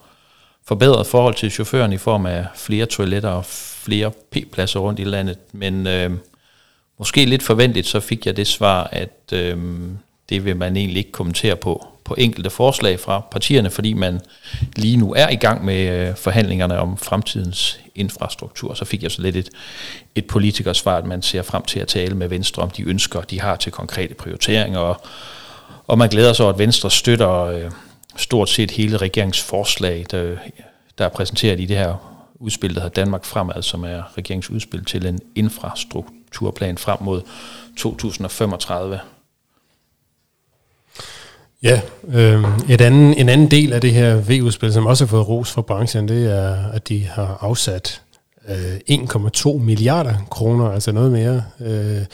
forbedret 0.67 1.07
forhold 1.07 1.35
til 1.35 1.51
chaufføren 1.51 1.93
i 1.93 1.97
form 1.97 2.25
af 2.25 2.45
flere 2.55 2.85
toiletter 2.85 3.29
og 3.29 3.45
flere 3.45 4.11
p-pladser 4.31 4.79
rundt 4.79 4.99
i 4.99 5.03
landet. 5.03 5.37
Men 5.51 5.87
øh, 5.87 6.11
måske 6.97 7.25
lidt 7.25 7.43
forventeligt, 7.43 7.87
så 7.87 7.99
fik 7.99 8.25
jeg 8.25 8.37
det 8.37 8.47
svar, 8.47 8.89
at 8.91 9.33
øh, 9.33 9.57
det 10.29 10.45
vil 10.45 10.57
man 10.57 10.77
egentlig 10.77 10.97
ikke 10.97 11.11
kommentere 11.11 11.55
på 11.55 11.87
på 12.07 12.15
enkelte 12.17 12.49
forslag 12.49 12.99
fra 12.99 13.19
partierne, 13.19 13.69
fordi 13.69 13.93
man 13.93 14.21
lige 14.75 14.97
nu 14.97 15.13
er 15.13 15.29
i 15.29 15.35
gang 15.35 15.65
med 15.65 16.07
øh, 16.09 16.15
forhandlingerne 16.15 16.79
om 16.79 16.97
fremtidens 16.97 17.79
infrastruktur. 17.95 18.73
Så 18.73 18.85
fik 18.85 19.03
jeg 19.03 19.11
så 19.11 19.21
lidt 19.21 19.35
et, 19.35 19.49
et 20.15 20.25
politikersvar, 20.25 20.97
at 20.97 21.05
man 21.05 21.21
ser 21.21 21.41
frem 21.41 21.63
til 21.63 21.79
at 21.79 21.87
tale 21.87 22.15
med 22.15 22.27
Venstre 22.27 22.63
om 22.63 22.69
de 22.69 22.83
ønsker, 22.83 23.21
de 23.21 23.41
har 23.41 23.55
til 23.55 23.71
konkrete 23.71 24.13
prioriteringer, 24.13 24.79
og, 24.79 25.01
og 25.87 25.97
man 25.97 26.09
glæder 26.09 26.33
sig 26.33 26.45
over, 26.45 26.53
at 26.53 26.59
Venstre 26.59 26.91
støtter 26.91 27.41
øh, 27.41 27.71
stort 28.17 28.49
set 28.49 28.71
hele 28.71 28.97
regeringsforslag, 28.97 30.05
der, 30.11 30.35
der 30.97 31.05
er 31.05 31.09
præsenteret 31.09 31.59
i 31.59 31.65
det 31.65 31.77
her 31.77 32.17
udspil, 32.39 32.75
der 32.75 32.81
hedder 32.81 33.01
Danmark 33.01 33.25
Fremad, 33.25 33.61
som 33.61 33.83
er 33.83 34.17
regeringsudspil 34.17 34.85
til 34.85 35.05
en 35.05 35.19
infrastrukturplan 35.35 36.77
frem 36.77 36.97
mod 37.01 37.21
2035. 37.77 38.99
Ja, 41.63 41.81
øh, 42.07 42.43
et 42.69 42.81
anden, 42.81 43.13
en 43.13 43.29
anden 43.29 43.51
del 43.51 43.73
af 43.73 43.81
det 43.81 43.93
her 43.93 44.15
V-udspil, 44.15 44.73
som 44.73 44.85
også 44.85 45.05
har 45.05 45.09
fået 45.09 45.27
ros 45.27 45.51
fra 45.51 45.61
branchen, 45.61 46.07
det 46.07 46.31
er, 46.31 46.71
at 46.71 46.89
de 46.89 47.03
har 47.05 47.37
afsat 47.41 48.01
øh, 48.49 48.75
1,2 48.91 49.57
milliarder 49.57 50.13
kroner, 50.29 50.71
altså 50.71 50.91
noget 50.91 51.11
mere. 51.11 51.43
Øh, 51.59 52.05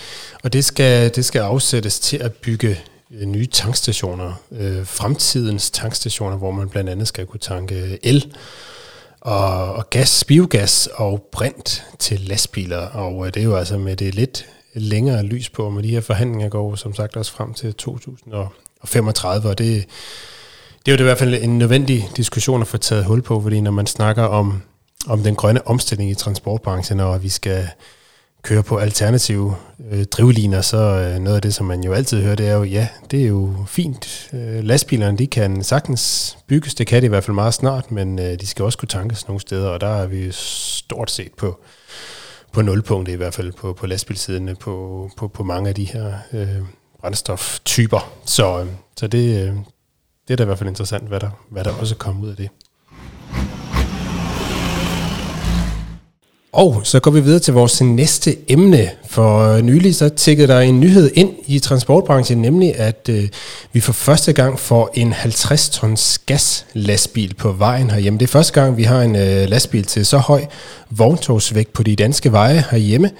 og 0.44 0.53
det 0.53 0.65
skal, 0.65 1.15
det 1.15 1.25
skal 1.25 1.39
afsættes 1.39 2.00
til 2.00 2.17
at 2.17 2.33
bygge 2.33 2.79
Øh, 3.13 3.27
nye 3.27 3.45
tankstationer, 3.45 4.33
øh, 4.51 4.86
fremtidens 4.86 5.71
tankstationer, 5.71 6.38
hvor 6.38 6.51
man 6.51 6.69
blandt 6.69 6.89
andet 6.89 7.07
skal 7.07 7.25
kunne 7.25 7.39
tanke 7.39 8.00
el 8.04 8.36
og, 9.21 9.74
og 9.74 9.89
gas, 9.89 10.24
biogas 10.24 10.89
og 10.94 11.27
brint 11.31 11.83
til 12.00 12.19
lastbiler. 12.19 12.77
Og 12.77 13.27
øh, 13.27 13.34
det 13.34 13.39
er 13.39 13.43
jo 13.43 13.55
altså 13.55 13.77
med 13.77 13.96
det 13.96 14.15
lidt 14.15 14.46
længere 14.74 15.24
lys 15.24 15.50
på, 15.50 15.70
med 15.70 15.84
de 15.84 15.89
her 15.89 16.01
forhandlinger 16.01 16.50
går 16.50 16.75
som 16.75 16.96
sagt 16.96 17.17
også 17.17 17.32
frem 17.32 17.53
til 17.53 17.74
2035, 17.74 19.50
og 19.50 19.58
det, 19.58 19.86
det 20.86 20.91
er 20.91 20.91
jo 20.91 20.98
det 20.98 21.00
i 21.00 21.03
hvert 21.03 21.17
fald 21.17 21.34
en 21.34 21.58
nødvendig 21.58 22.10
diskussion 22.15 22.62
at 22.62 22.67
få 22.67 22.77
taget 22.77 23.05
hul 23.05 23.22
på, 23.22 23.41
fordi 23.41 23.62
når 23.62 23.72
man 23.72 23.88
snakker 23.88 24.24
om, 24.24 24.62
om 25.08 25.24
den 25.24 25.36
grønne 25.36 25.67
omstilling 25.67 26.12
i 26.12 26.15
transportbranchen, 26.15 27.00
og 27.00 27.24
vi 27.24 27.29
skal 27.29 27.67
kører 28.43 28.62
på 28.62 28.77
alternative 28.77 29.55
øh, 29.91 30.05
drivliner, 30.05 30.62
så 30.62 30.77
øh, 30.77 31.19
noget 31.19 31.35
af 31.35 31.41
det, 31.41 31.53
som 31.53 31.65
man 31.65 31.83
jo 31.83 31.93
altid 31.93 32.21
hører, 32.23 32.35
det 32.35 32.47
er 32.47 32.53
jo, 32.53 32.63
ja, 32.63 32.88
det 33.12 33.23
er 33.23 33.27
jo 33.27 33.55
fint. 33.67 34.29
Øh, 34.33 34.63
lastbilerne, 34.63 35.17
de 35.17 35.27
kan 35.27 35.63
sagtens 35.63 36.38
bygges, 36.47 36.75
det 36.75 36.88
kan 36.88 37.01
de 37.01 37.05
i 37.05 37.09
hvert 37.09 37.23
fald 37.23 37.35
meget 37.35 37.53
snart, 37.53 37.91
men 37.91 38.19
øh, 38.19 38.39
de 38.39 38.47
skal 38.47 38.65
også 38.65 38.77
kunne 38.77 38.89
tankes 38.89 39.27
nogle 39.27 39.41
steder, 39.41 39.69
og 39.69 39.81
der 39.81 39.88
er 39.88 40.07
vi 40.07 40.31
stort 40.31 41.12
set 41.12 41.33
på, 41.38 41.59
på 42.51 42.62
nulpunkt 42.62 43.09
i 43.09 43.13
hvert 43.13 43.33
fald 43.33 43.51
på, 43.51 43.73
på 43.73 43.88
lastbilsiden 43.88 44.55
på, 44.55 45.09
på, 45.17 45.27
på 45.27 45.43
mange 45.43 45.69
af 45.69 45.75
de 45.75 45.83
her 45.83 46.13
øh, 46.33 46.47
brændstoftyper. 47.01 48.13
Så, 48.25 48.62
øh, 48.62 48.67
så 48.97 49.07
det, 49.07 49.47
øh, 49.47 49.55
det 50.27 50.33
er 50.33 50.35
da 50.35 50.43
i 50.43 50.45
hvert 50.45 50.57
fald 50.57 50.69
interessant, 50.69 51.07
hvad 51.07 51.19
der, 51.19 51.29
hvad 51.50 51.63
der 51.63 51.73
også 51.73 51.95
kommer 51.95 52.23
ud 52.23 52.29
af 52.29 52.35
det. 52.35 52.50
Og 56.53 56.81
så 56.83 57.00
går 57.00 57.12
vi 57.12 57.19
videre 57.19 57.39
til 57.39 57.53
vores 57.53 57.81
næste 57.81 58.51
emne, 58.51 58.89
for 59.07 59.39
øh, 59.39 59.62
nylig 59.62 59.95
så 59.95 60.10
tækkede 60.10 60.48
der 60.48 60.60
en 60.60 60.79
nyhed 60.79 61.12
ind 61.13 61.29
i 61.45 61.60
transportbranchen, 61.60 62.41
nemlig 62.41 62.79
at 62.79 63.10
øh, 63.10 63.29
vi 63.72 63.79
for 63.79 63.93
første 63.93 64.33
gang 64.33 64.60
får 64.60 64.89
en 64.93 65.13
50 65.13 65.69
tons 65.69 66.19
gaslastbil 66.25 67.33
på 67.33 67.51
vejen 67.51 67.89
herhjemme. 67.89 68.19
Det 68.19 68.25
er 68.25 68.31
første 68.31 68.53
gang, 68.53 68.77
vi 68.77 68.83
har 68.83 69.01
en 69.01 69.15
øh, 69.15 69.50
lastbil 69.50 69.83
til 69.83 70.05
så 70.05 70.17
høj 70.17 70.45
vogntogsvægt 70.89 71.74
på 71.74 71.83
de 71.83 71.95
danske 71.95 72.31
veje 72.31 72.65
herhjemme. 72.72 73.12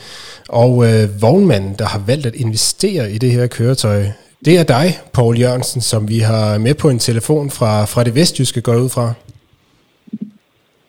Og 0.49 0.85
øh, 0.87 1.21
vognmanden, 1.21 1.75
der 1.79 1.85
har 1.85 1.99
valgt 1.99 2.25
at 2.25 2.35
investere 2.35 3.11
i 3.11 3.17
det 3.17 3.31
her 3.31 3.47
køretøj, 3.47 4.05
det 4.45 4.57
er 4.57 4.63
dig, 4.63 4.99
Paul 5.13 5.39
Jørgensen, 5.39 5.81
som 5.81 6.09
vi 6.09 6.19
har 6.19 6.57
med 6.57 6.73
på 6.73 6.89
en 6.89 6.99
telefon 6.99 7.49
fra, 7.49 7.85
fra 7.85 8.03
det 8.03 8.15
vestjyske 8.15 8.61
går 8.61 8.75
ud 8.75 8.89
fra. 8.89 9.13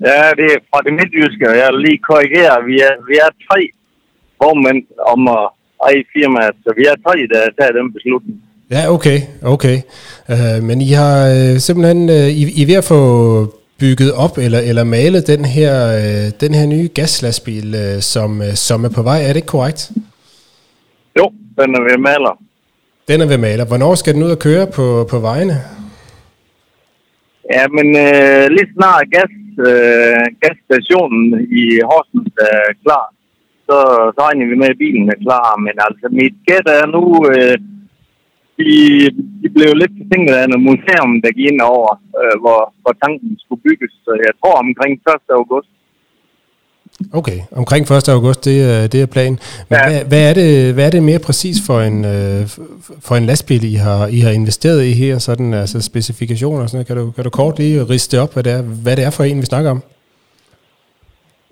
Ja, 0.08 0.20
det 0.38 0.46
er 0.54 0.60
fra 0.70 0.80
det 0.86 0.92
midtjyske, 0.98 1.44
og 1.50 1.56
jeg 1.60 1.68
vil 1.72 1.80
lige 1.86 2.06
korrigere. 2.08 2.56
Vi 2.70 2.76
er, 2.88 2.94
vi 3.08 3.14
er 3.24 3.30
tre 3.46 3.60
vognmænd 4.40 4.82
om 5.12 5.20
at 5.36 5.44
eje 5.86 6.04
firmaet, 6.12 6.56
så 6.64 6.70
vi 6.78 6.82
er 6.90 6.96
tre, 7.06 7.14
der 7.32 7.42
tager 7.58 7.72
den 7.78 7.92
beslutning. 7.96 8.36
Ja, 8.74 8.82
okay, 8.96 9.18
okay. 9.54 9.78
Uh, 10.32 10.58
men 10.68 10.80
I 10.80 10.90
har 11.02 11.16
uh, 11.34 11.56
simpelthen, 11.66 12.00
uh, 12.08 12.28
I, 12.40 12.42
I 12.58 12.62
er 12.62 12.66
ved 12.66 12.78
at 12.82 12.90
få 12.94 13.00
bygget 13.80 14.12
op 14.24 14.38
eller, 14.38 14.60
eller 14.70 14.84
malet 14.84 15.26
den 15.26 15.44
her, 15.44 15.74
øh, 16.00 16.32
den 16.40 16.54
her 16.54 16.66
nye 16.66 16.88
gaslastbil, 16.94 17.74
øh, 17.74 18.00
som, 18.00 18.42
øh, 18.42 18.54
som 18.54 18.84
er 18.84 18.88
på 18.88 19.02
vej. 19.02 19.18
Er 19.22 19.28
det 19.28 19.36
ikke 19.36 19.54
korrekt? 19.56 19.90
Jo, 21.18 21.32
den 21.58 21.74
er 21.74 21.82
ved 21.90 21.98
maler. 21.98 22.34
Den 23.08 23.20
er 23.20 23.26
ved 23.26 23.38
maler. 23.38 23.64
Hvornår 23.64 23.94
skal 23.94 24.14
den 24.14 24.22
ud 24.22 24.30
og 24.30 24.38
køre 24.38 24.66
på, 24.66 25.06
på 25.10 25.18
vejene? 25.18 25.56
Ja, 27.54 27.68
men 27.68 27.86
øh, 28.04 28.44
lige 28.56 28.68
snart 28.76 29.04
gas, 29.10 29.32
øh, 29.68 30.24
gasstationen 30.42 31.24
i 31.60 31.64
Horsens 31.90 32.32
er 32.50 32.60
klar, 32.84 33.06
så, 33.68 33.78
så 34.14 34.20
regner 34.26 34.46
vi 34.50 34.56
med, 34.60 34.72
at 34.72 34.80
bilen 34.82 35.06
er 35.14 35.22
klar. 35.26 35.48
Men 35.66 35.76
altså, 35.86 36.06
mit 36.20 36.36
gæt 36.48 36.66
er 36.80 36.86
nu, 36.96 37.04
øh, 37.32 37.56
de, 38.58 38.70
de 39.42 39.48
blev 39.56 39.70
lidt 39.74 39.94
forsinket 39.98 40.34
af 40.40 40.48
noget 40.48 40.66
museum, 40.70 41.10
der 41.22 41.36
gik 41.36 41.46
ind 41.52 41.60
over, 41.74 41.90
øh, 42.20 42.36
hvor, 42.42 42.60
hvor 42.82 42.94
tanken 43.04 43.30
skulle 43.42 43.64
bygges. 43.68 43.92
Så 44.04 44.12
jeg 44.26 44.34
tror 44.40 44.56
omkring 44.64 44.92
1. 44.94 45.38
august. 45.40 45.73
Okay, 47.12 47.38
omkring 47.52 47.90
1. 47.90 48.08
august, 48.08 48.44
det 48.44 48.92
det 48.92 49.02
er 49.02 49.06
planen. 49.06 49.38
Men 49.68 49.78
ja. 49.78 49.88
hvad, 49.88 50.04
hvad, 50.08 50.30
er 50.30 50.34
det, 50.34 50.74
hvad 50.74 50.86
er 50.86 50.90
det 50.90 51.02
mere 51.02 51.18
præcis 51.18 51.56
for 51.66 51.80
en, 51.80 52.04
øh, 52.04 52.40
for 53.06 53.14
en 53.16 53.26
lastbil, 53.26 53.64
I 53.72 53.74
har, 53.74 54.06
I 54.06 54.18
har 54.18 54.30
investeret 54.30 54.84
i 54.84 54.92
her, 54.92 55.18
sådan 55.18 55.54
altså 55.54 55.80
specifikationer 55.80 56.62
og 56.62 56.68
sådan 56.68 56.76
noget? 56.76 56.86
Kan 56.86 56.96
du, 56.96 57.10
kan 57.10 57.24
du 57.24 57.30
kort 57.30 57.58
lige 57.58 57.84
riste 57.84 58.20
op, 58.20 58.32
hvad 58.32 58.42
det, 58.42 58.52
er, 58.52 58.62
hvad 58.84 58.96
det 58.96 59.04
er 59.04 59.10
for 59.10 59.24
en, 59.24 59.40
vi 59.40 59.46
snakker 59.46 59.70
om? 59.70 59.82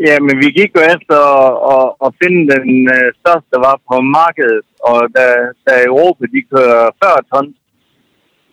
Ja, 0.09 0.16
men 0.26 0.35
vi 0.42 0.49
gik 0.59 0.71
jo 0.76 0.82
efter 0.94 1.18
at, 1.44 1.52
at, 1.75 1.87
at 2.04 2.11
finde 2.23 2.40
den 2.54 2.73
øh, 2.97 3.06
største, 3.21 3.54
var 3.68 3.76
på 3.88 3.97
markedet, 4.18 4.66
og 4.90 4.99
da, 5.16 5.26
da 5.66 5.73
Europa 5.90 6.23
de 6.35 6.40
kører 6.52 6.85
40 7.04 7.23
ton, 7.30 7.47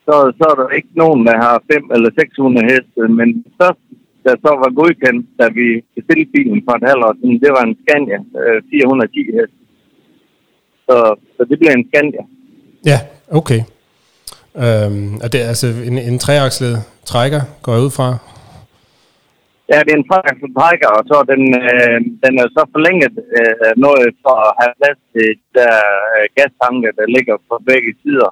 så, 0.05 0.15
så 0.37 0.43
er 0.51 0.55
der 0.61 0.77
ikke 0.77 0.93
nogen, 1.03 1.21
der 1.27 1.35
har 1.45 1.55
5 1.71 1.91
eller 1.95 2.09
600 2.19 2.65
heste, 2.71 3.01
men 3.17 3.27
den 3.43 3.51
største 3.57 3.88
der 4.29 4.35
så 4.45 4.51
var 4.63 4.77
godkendt, 4.79 5.23
da 5.39 5.45
vi 5.59 5.67
bestilte 5.95 6.31
bilen 6.35 6.59
for 6.65 6.73
et 6.75 6.87
halvt 6.89 7.05
år 7.07 7.13
siden, 7.19 7.37
det 7.43 7.51
var 7.55 7.63
en 7.65 7.77
Scania 7.81 8.19
øh, 8.41 8.59
410 8.71 9.35
hest. 9.37 9.55
Så, 10.87 10.97
så 11.35 11.41
det 11.49 11.55
blev 11.59 11.71
en 11.71 11.87
Scania. 11.89 12.23
Ja, 12.91 12.99
okay. 13.39 13.61
Øhm, 14.63 15.13
og 15.23 15.27
det 15.31 15.39
er 15.43 15.47
altså 15.53 15.67
en, 15.89 15.97
en 16.09 16.17
treakslet 16.25 16.75
trækker, 17.11 17.41
går 17.63 17.73
jeg 17.75 17.85
ud 17.87 17.93
fra? 17.99 18.07
Ja, 19.71 19.77
det 19.85 19.91
er 19.91 19.99
en 19.99 20.09
treakslet 20.11 20.51
trækker, 20.57 20.89
og 20.97 21.03
så 21.09 21.17
den, 21.31 21.43
øh, 21.63 21.97
den 22.25 22.33
er 22.43 22.47
så 22.57 22.63
forlænget 22.75 23.15
øh, 23.39 23.71
noget 23.85 24.07
for 24.23 24.35
at 24.47 24.51
have 24.61 24.73
plads 24.79 25.01
til 25.13 25.29
der 25.57 25.75
øh, 26.15 26.25
gastanke, 26.37 26.89
der 26.99 27.13
ligger 27.15 27.35
på 27.49 27.55
begge 27.69 27.91
sider. 28.01 28.31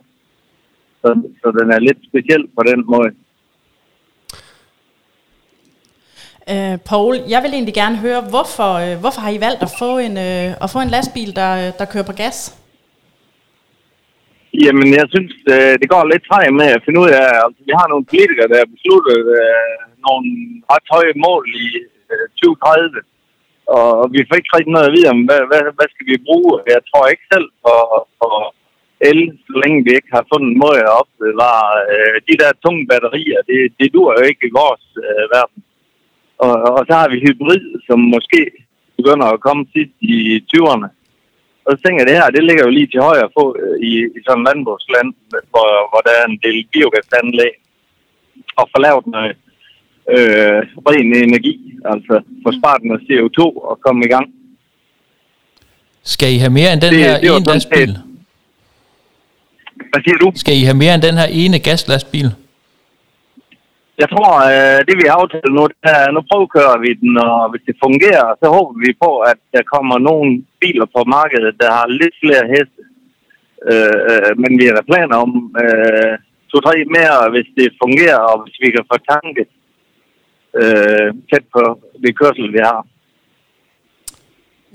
Så, 1.01 1.09
så 1.41 1.47
den 1.59 1.67
er 1.75 1.85
lidt 1.87 2.01
speciel 2.09 2.43
på 2.57 2.61
den 2.69 2.79
måde. 2.93 3.09
Øh, 6.53 6.75
Paul, 6.89 7.13
jeg 7.33 7.39
vil 7.43 7.51
egentlig 7.57 7.77
gerne 7.81 7.97
høre, 8.05 8.21
hvorfor, 8.33 8.71
øh, 8.83 8.95
hvorfor 9.01 9.21
har 9.25 9.31
I 9.37 9.43
valgt 9.47 9.61
at 9.67 9.71
få 9.81 9.91
en, 10.07 10.15
uh, 10.27 10.63
at 10.63 10.69
få 10.73 10.79
en 10.85 10.93
lastbil, 10.95 11.31
der, 11.39 11.51
der 11.79 11.91
kører 11.93 12.07
på 12.09 12.17
gas? 12.23 12.37
Jamen, 14.63 14.89
jeg 14.99 15.05
synes, 15.13 15.33
øh, 15.53 15.73
det 15.81 15.87
går 15.93 16.01
lidt 16.11 16.23
træt 16.25 16.53
med 16.61 16.69
at 16.75 16.83
finde 16.85 16.99
ud 17.03 17.11
af, 17.21 17.27
altså, 17.45 17.61
vi 17.69 17.73
har 17.79 17.87
nogle 17.89 18.09
politikere, 18.11 18.49
der 18.51 18.57
har 18.61 18.73
besluttet 18.75 19.19
uh, 19.39 19.77
nogle 20.07 20.27
ret 20.71 20.87
høje 20.93 21.15
mål 21.25 21.43
i 21.65 21.67
uh, 22.11 22.25
2030, 22.41 23.01
og, 23.75 23.89
og 24.01 24.05
vi 24.13 24.19
får 24.27 24.35
ikke 24.37 24.53
rigtig 24.55 24.73
noget 24.73 24.89
at 24.89 24.95
vide 24.95 25.11
om, 25.13 25.19
hvad, 25.27 25.41
hvad, 25.49 25.61
hvad 25.77 25.89
skal 25.93 26.07
vi 26.11 26.25
bruge. 26.27 26.53
Jeg 26.75 26.81
tror 26.89 27.03
ikke 27.13 27.25
selv 27.33 27.47
på, 27.65 27.73
på 28.19 28.27
el, 29.09 29.21
så 29.47 29.53
længe 29.63 29.79
vi 29.85 29.91
ikke 29.97 30.11
har 30.17 30.29
fundet 30.31 30.49
en 30.49 30.61
måde 30.65 30.79
at 30.85 30.95
opbevare 31.01 31.71
uh, 31.93 32.15
de 32.27 32.35
der 32.41 32.59
tunge 32.63 32.83
batterier. 32.91 33.39
Det, 33.49 33.59
det 33.79 33.87
dur 33.95 34.09
jo 34.17 34.23
ikke 34.31 34.43
i 34.47 34.57
vores 34.61 34.85
uh, 35.07 35.25
verden. 35.35 35.61
Og, 36.45 36.53
og 36.77 36.81
så 36.87 36.93
har 36.99 37.07
vi 37.09 37.23
hybrid, 37.25 37.63
som 37.87 37.99
måske 38.15 38.41
begynder 38.97 39.27
at 39.31 39.43
komme 39.45 39.63
sidst 39.75 39.95
i 40.01 40.15
20'erne. 40.51 40.87
Og 41.65 41.69
så 41.73 41.77
tænker 41.83 41.99
jeg, 42.01 42.07
det 42.09 42.19
her, 42.19 42.35
det 42.35 42.43
ligger 42.43 42.63
jo 42.65 42.71
lige 42.77 42.91
til 42.91 43.01
højre 43.09 43.29
på 43.37 43.43
øh, 43.61 43.75
i, 43.89 43.91
i 44.17 44.19
sådan 44.25 44.39
en 44.39 44.47
landbrugsland, 44.49 45.09
hvor, 45.51 45.69
hvor 45.89 46.01
der 46.07 46.13
er 46.19 46.25
en 46.25 46.39
del 46.45 46.57
biogasanlæg. 46.71 47.53
Og 48.59 48.65
få 48.71 48.77
lavet 48.81 49.07
noget 49.07 49.35
øh, 50.13 50.59
ren 50.87 51.09
energi, 51.27 51.55
altså 51.91 52.13
få 52.43 52.49
sparet 52.59 52.83
noget 52.83 53.01
CO2 53.07 53.41
og 53.69 53.79
komme 53.85 54.05
i 54.05 54.09
gang. 54.15 54.27
Skal 56.03 56.33
I 56.35 56.37
have 56.37 56.53
mere 56.59 56.73
end 56.73 56.81
den 56.81 56.93
det, 56.93 56.99
her 57.03 57.19
det 57.19 57.35
ene 57.35 57.45
lastbil? 57.45 57.91
Hvad 59.91 60.01
siger 60.03 60.17
du? 60.17 60.31
Skal 60.35 60.55
I 60.61 60.63
have 60.63 60.77
mere 60.83 60.93
end 60.95 61.01
den 61.01 61.17
her 61.21 61.29
ene 61.41 61.59
gaslastbil? 61.59 62.29
Jeg 64.01 64.07
tror, 64.13 64.31
øh, 64.51 64.79
det 64.87 64.95
vi 64.99 65.05
har 65.07 65.15
aftalt 65.21 65.51
nu, 65.57 65.63
det 65.85 65.91
er, 65.97 66.11
nu 66.15 66.21
prøvekører 66.29 66.77
vi 66.85 66.91
den, 67.03 67.13
og 67.27 67.41
hvis 67.51 67.63
det 67.67 67.81
fungerer, 67.85 68.27
så 68.41 68.47
håber 68.55 68.73
vi 68.85 68.91
på, 69.03 69.11
at 69.31 69.39
der 69.55 69.71
kommer 69.73 69.95
nogle 70.09 70.29
biler 70.61 70.87
på 70.95 71.01
markedet, 71.17 71.53
der 71.61 71.69
har 71.77 71.87
lidt 72.01 72.15
flere 72.23 72.43
heste. 72.53 72.81
Øh, 73.71 73.99
øh 74.11 74.31
men 74.41 74.51
vi 74.59 74.65
har 74.67 74.89
planer 74.91 75.17
om 75.25 75.31
øh, 75.63 76.13
to-tre 76.51 76.75
mere, 76.97 77.17
hvis 77.33 77.49
det 77.57 77.79
fungerer, 77.83 78.21
og 78.31 78.35
hvis 78.43 78.57
vi 78.63 78.69
kan 78.75 78.85
få 78.91 78.97
tanket 79.13 79.49
øh, 80.61 81.09
tæt 81.29 81.45
på 81.55 81.61
det 82.03 82.11
kørsel, 82.19 82.47
vi 82.55 82.61
har. 82.69 82.79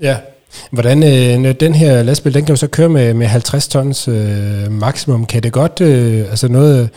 Ja. 0.07 0.17
Hvordan 0.71 0.97
øh, 1.11 1.55
den 1.65 1.73
her 1.81 2.03
lastbil, 2.03 2.33
den 2.33 2.45
kan 2.45 2.55
jo 2.55 2.65
så 2.65 2.69
køre 2.77 2.89
med, 2.89 3.13
med 3.13 3.27
50 3.27 3.67
tons 3.67 4.07
øh, 4.07 4.71
maksimum. 4.71 5.25
Kan 5.25 5.43
det 5.43 5.53
godt, 5.53 5.81
øh, 5.81 6.19
altså 6.33 6.47
noget 6.51 6.89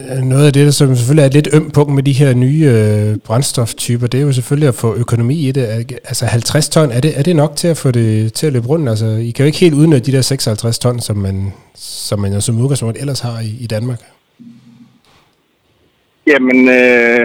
Øh, 0.00 0.22
noget 0.22 0.46
af 0.46 0.52
det, 0.52 0.74
som 0.74 0.94
selvfølgelig 0.94 1.22
er 1.22 1.26
et 1.26 1.34
lidt 1.34 1.48
øm 1.56 1.70
punkt 1.70 1.94
med 1.94 2.02
de 2.02 2.12
her 2.12 2.34
nye 2.34 2.64
øh, 2.74 3.18
brændstoftyper, 3.26 4.06
det 4.06 4.18
er 4.20 4.26
jo 4.28 4.32
selvfølgelig 4.32 4.68
at 4.68 4.74
få 4.74 4.94
økonomi 4.94 5.48
i 5.48 5.52
det. 5.52 5.62
Altså 6.10 6.26
50 6.26 6.68
ton, 6.68 6.90
er 6.90 7.00
det, 7.00 7.18
er 7.18 7.22
det 7.22 7.36
nok 7.36 7.56
til 7.56 7.68
at 7.68 7.76
få 7.76 7.90
det 7.90 8.32
til 8.32 8.46
at 8.46 8.52
løbe 8.52 8.66
rundt? 8.66 8.88
Altså, 8.88 9.06
I 9.06 9.30
kan 9.30 9.42
jo 9.44 9.46
ikke 9.46 9.58
helt 9.58 9.74
udnytte 9.74 10.06
de 10.06 10.16
der 10.16 10.20
56 10.20 10.78
ton, 10.78 11.00
som 11.00 11.16
man, 11.16 11.52
som 11.74 12.18
man 12.20 12.32
jo 12.32 12.40
som 12.40 12.60
udgangspunkt 12.60 12.98
ellers 13.00 13.20
har 13.20 13.40
i, 13.40 13.50
i 13.64 13.66
Danmark. 13.66 14.00
Jamen, 16.26 16.60
øh, 16.78 17.22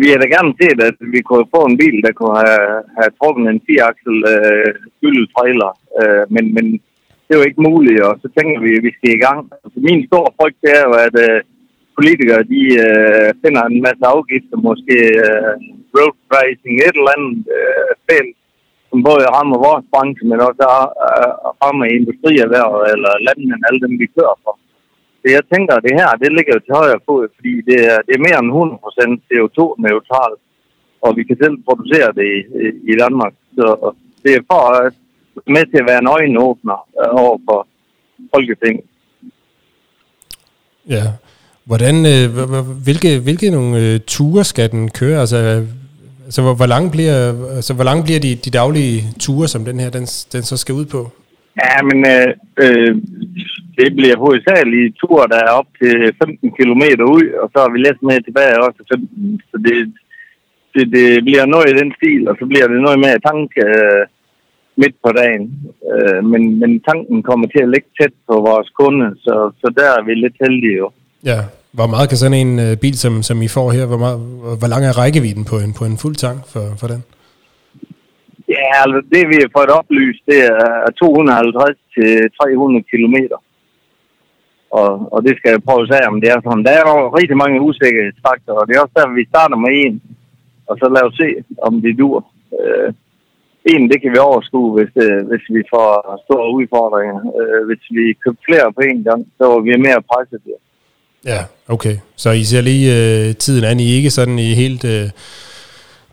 vi 0.00 0.06
har 0.10 0.18
da 0.18 0.26
gerne 0.36 0.52
set, 0.60 0.78
at 0.88 0.96
vi 1.14 1.20
kunne 1.20 1.46
få 1.56 1.60
en 1.70 1.78
bil, 1.82 1.96
der 2.06 2.12
kunne 2.18 2.38
have, 2.46 2.72
have 2.98 3.10
trukket 3.20 3.44
en 3.52 3.60
4-aksel 3.68 4.16
øh, 4.32 5.26
trailer. 5.34 5.70
Øh, 6.00 6.24
men, 6.34 6.54
men 6.54 6.66
det 7.26 7.32
er 7.32 7.40
jo 7.40 7.48
ikke 7.48 7.66
muligt, 7.70 8.00
og 8.08 8.14
så 8.22 8.28
tænker 8.36 8.58
vi, 8.64 8.70
at 8.76 8.84
vi 8.86 8.92
skal 8.96 9.10
i 9.14 9.24
gang. 9.26 9.40
Altså, 9.64 9.78
min 9.88 10.00
store 10.08 10.30
frygt 10.38 10.62
er 10.76 10.80
jo, 10.88 10.92
at 11.06 11.14
øh, 11.26 11.38
politikere 11.98 12.42
de 12.54 12.62
øh, 12.86 13.28
finder 13.42 13.62
en 13.64 13.78
masse 13.86 14.04
afgifter, 14.14 14.56
måske 14.68 14.96
øh, 15.26 15.52
road 15.94 16.14
pricing, 16.28 16.74
et 16.76 16.96
eller 16.98 17.14
andet 17.16 17.36
øh, 17.58 17.90
fælles, 18.06 18.38
som 18.90 18.98
både 19.08 19.32
rammer 19.36 19.64
vores 19.68 19.86
branche, 19.92 20.24
men 20.30 20.38
også 20.48 20.64
øh, 21.06 21.32
rammer 21.62 21.86
industrierhvervet 21.98 22.82
eller 22.94 23.12
landmænd, 23.26 23.66
alle 23.66 23.80
dem 23.84 23.94
vi 24.02 24.14
kører 24.16 24.36
for. 24.44 24.54
Så 25.20 25.26
jeg 25.36 25.44
tænker, 25.52 25.72
at 25.76 25.84
det 25.86 25.94
her, 26.00 26.10
det 26.22 26.30
ligger 26.32 26.52
jo 26.54 26.62
til 26.64 26.78
højre 26.80 27.04
fod, 27.06 27.22
fordi 27.36 27.52
det 27.68 27.78
er, 27.92 27.98
det 28.06 28.12
er 28.14 28.26
mere 28.26 28.38
end 28.42 28.54
100% 29.18 29.26
CO2-neutralt, 29.28 30.40
og 31.04 31.10
vi 31.18 31.22
kan 31.28 31.36
selv 31.42 31.56
producere 31.66 32.10
det 32.18 32.28
i, 32.36 32.40
i 32.92 32.94
Danmark. 33.02 33.34
Så 33.56 33.66
det 34.22 34.32
er 34.34 34.48
for 34.52 34.62
at 34.76 34.94
med 35.46 35.64
til 35.66 35.78
at 35.82 35.88
være 35.90 36.00
en 36.02 36.12
øjenåbner 36.16 36.78
øh, 37.00 37.22
over 37.22 37.38
for 37.48 37.66
Folketinget. 38.34 38.84
Ja. 40.88 41.04
Hvordan, 41.64 41.96
øh, 42.14 42.26
hvilke, 42.84 43.10
hvilke 43.26 43.50
nogle 43.50 43.72
øh, 43.82 44.00
ture 44.06 44.44
skal 44.44 44.70
den 44.70 44.90
køre? 44.90 45.20
Altså, 45.20 45.36
altså 46.24 46.40
hvor, 46.42 46.54
hvor 46.54 46.66
lange 46.74 46.90
bliver, 46.90 47.18
altså, 47.56 47.74
hvor 47.74 47.84
lange 47.84 48.02
bliver 48.06 48.20
de, 48.20 48.32
de 48.46 48.50
daglige 48.50 48.98
ture, 49.20 49.48
som 49.48 49.64
den 49.64 49.80
her 49.80 49.90
den, 49.90 50.06
den 50.32 50.42
så 50.50 50.56
skal 50.56 50.74
ud 50.74 50.86
på? 50.94 51.00
Ja, 51.64 51.76
men 51.88 51.98
øh, 52.14 52.28
øh, 52.64 52.92
det 53.78 53.88
bliver 53.98 54.16
hovedsageligt 54.24 54.96
ture, 55.00 55.30
der 55.32 55.40
er 55.46 55.52
op 55.60 55.70
til 55.80 55.94
15 56.22 56.50
km 56.58 56.84
ud, 57.16 57.24
og 57.42 57.46
så 57.52 57.58
er 57.66 57.70
vi 57.72 57.78
lidt 57.78 58.00
med 58.08 58.18
tilbage 58.20 58.62
også 58.66 58.80
15. 58.92 59.40
Så 59.50 59.56
det, 59.66 59.76
det, 60.74 60.84
det 60.96 61.24
bliver 61.26 61.46
noget 61.46 61.70
i 61.70 61.78
den 61.80 61.90
stil, 61.98 62.22
og 62.30 62.34
så 62.38 62.44
bliver 62.50 62.68
det 62.68 62.80
noget 62.86 62.98
med 63.04 63.12
tanke 63.30 63.60
øh, 63.70 64.02
midt 64.82 64.96
på 65.04 65.10
dagen. 65.20 65.44
Øh, 65.90 66.20
men, 66.32 66.42
men 66.60 66.70
tanken 66.88 67.22
kommer 67.22 67.46
til 67.46 67.62
at 67.62 67.72
ligge 67.74 67.88
tæt 68.00 68.14
på 68.28 68.34
vores 68.48 68.68
kunde, 68.80 69.08
så, 69.24 69.34
så 69.60 69.66
der 69.78 69.88
er 69.98 70.02
vi 70.06 70.12
lidt 70.14 70.36
heldige 70.44 70.76
jo. 70.82 70.88
Ja, 71.30 71.40
hvor 71.78 71.88
meget 71.92 72.08
kan 72.08 72.18
sådan 72.22 72.40
en 72.46 72.52
uh, 72.64 72.72
bil, 72.82 72.96
som, 73.04 73.14
som 73.28 73.36
I 73.46 73.48
får 73.56 73.68
her, 73.76 73.84
hvor, 73.90 74.00
meget, 74.04 74.18
hvor 74.60 74.70
lang 74.72 74.82
er 74.84 74.98
rækkevidden 75.02 75.44
på 75.50 75.56
en, 75.64 75.72
på 75.78 75.84
en 75.90 75.96
fuld 76.02 76.16
tank 76.24 76.40
for, 76.52 76.64
for 76.80 76.86
den? 76.92 77.00
Ja, 78.54 78.68
altså 78.82 78.98
det 79.12 79.22
vi 79.32 79.36
har 79.42 79.50
fået 79.56 79.76
oplyst, 79.80 80.22
det 80.30 80.40
er 80.52 80.90
250 81.00 81.78
til 81.94 82.10
300 82.42 82.84
kilometer. 82.92 83.38
Og, 84.80 84.90
og 85.14 85.18
det 85.26 85.32
skal 85.36 85.50
jeg 85.50 85.66
prøve 85.66 85.82
at 85.82 85.88
sige, 85.90 86.10
om 86.12 86.20
det 86.22 86.28
er 86.30 86.40
sådan. 86.40 86.64
Der 86.66 86.72
er 86.78 86.84
jo 86.86 86.96
rigtig 87.18 87.36
mange 87.42 87.62
usikkerhedsfaktorer, 87.68 88.60
og 88.60 88.66
det 88.66 88.74
er 88.74 88.82
også 88.84 88.96
der, 88.96 89.18
vi 89.18 89.30
starter 89.32 89.58
med 89.64 89.72
en, 89.82 89.94
og 90.68 90.74
så 90.80 90.86
lad 90.94 91.02
os 91.08 91.16
se, 91.22 91.28
om 91.66 91.72
det 91.84 91.98
dur. 92.00 92.18
Øh, 92.60 92.88
en, 93.72 93.90
det 93.90 93.98
kan 94.02 94.12
vi 94.12 94.18
overskue, 94.18 94.70
hvis, 94.76 94.90
det, 94.98 95.10
hvis 95.30 95.44
vi 95.56 95.62
får 95.74 95.88
store 96.26 96.48
udfordringer. 96.58 97.18
Øh, 97.40 97.60
hvis 97.68 97.84
vi 97.96 98.04
køber 98.22 98.40
flere 98.48 98.72
på 98.76 98.80
en 98.90 99.00
gang, 99.08 99.20
så 99.38 99.44
er 99.54 99.60
vi 99.60 99.70
mere 99.86 100.02
presset. 100.10 100.40
Ja, 101.32 101.40
okay. 101.74 101.96
Så 102.16 102.30
I 102.30 102.44
ser 102.44 102.60
lige 102.60 102.86
øh, 102.98 103.34
tiden 103.34 103.64
an, 103.64 103.80
I 103.80 103.88
ikke 103.98 104.10
sådan 104.10 104.38
i 104.38 104.54
helt 104.54 104.84
øh, 104.84 105.06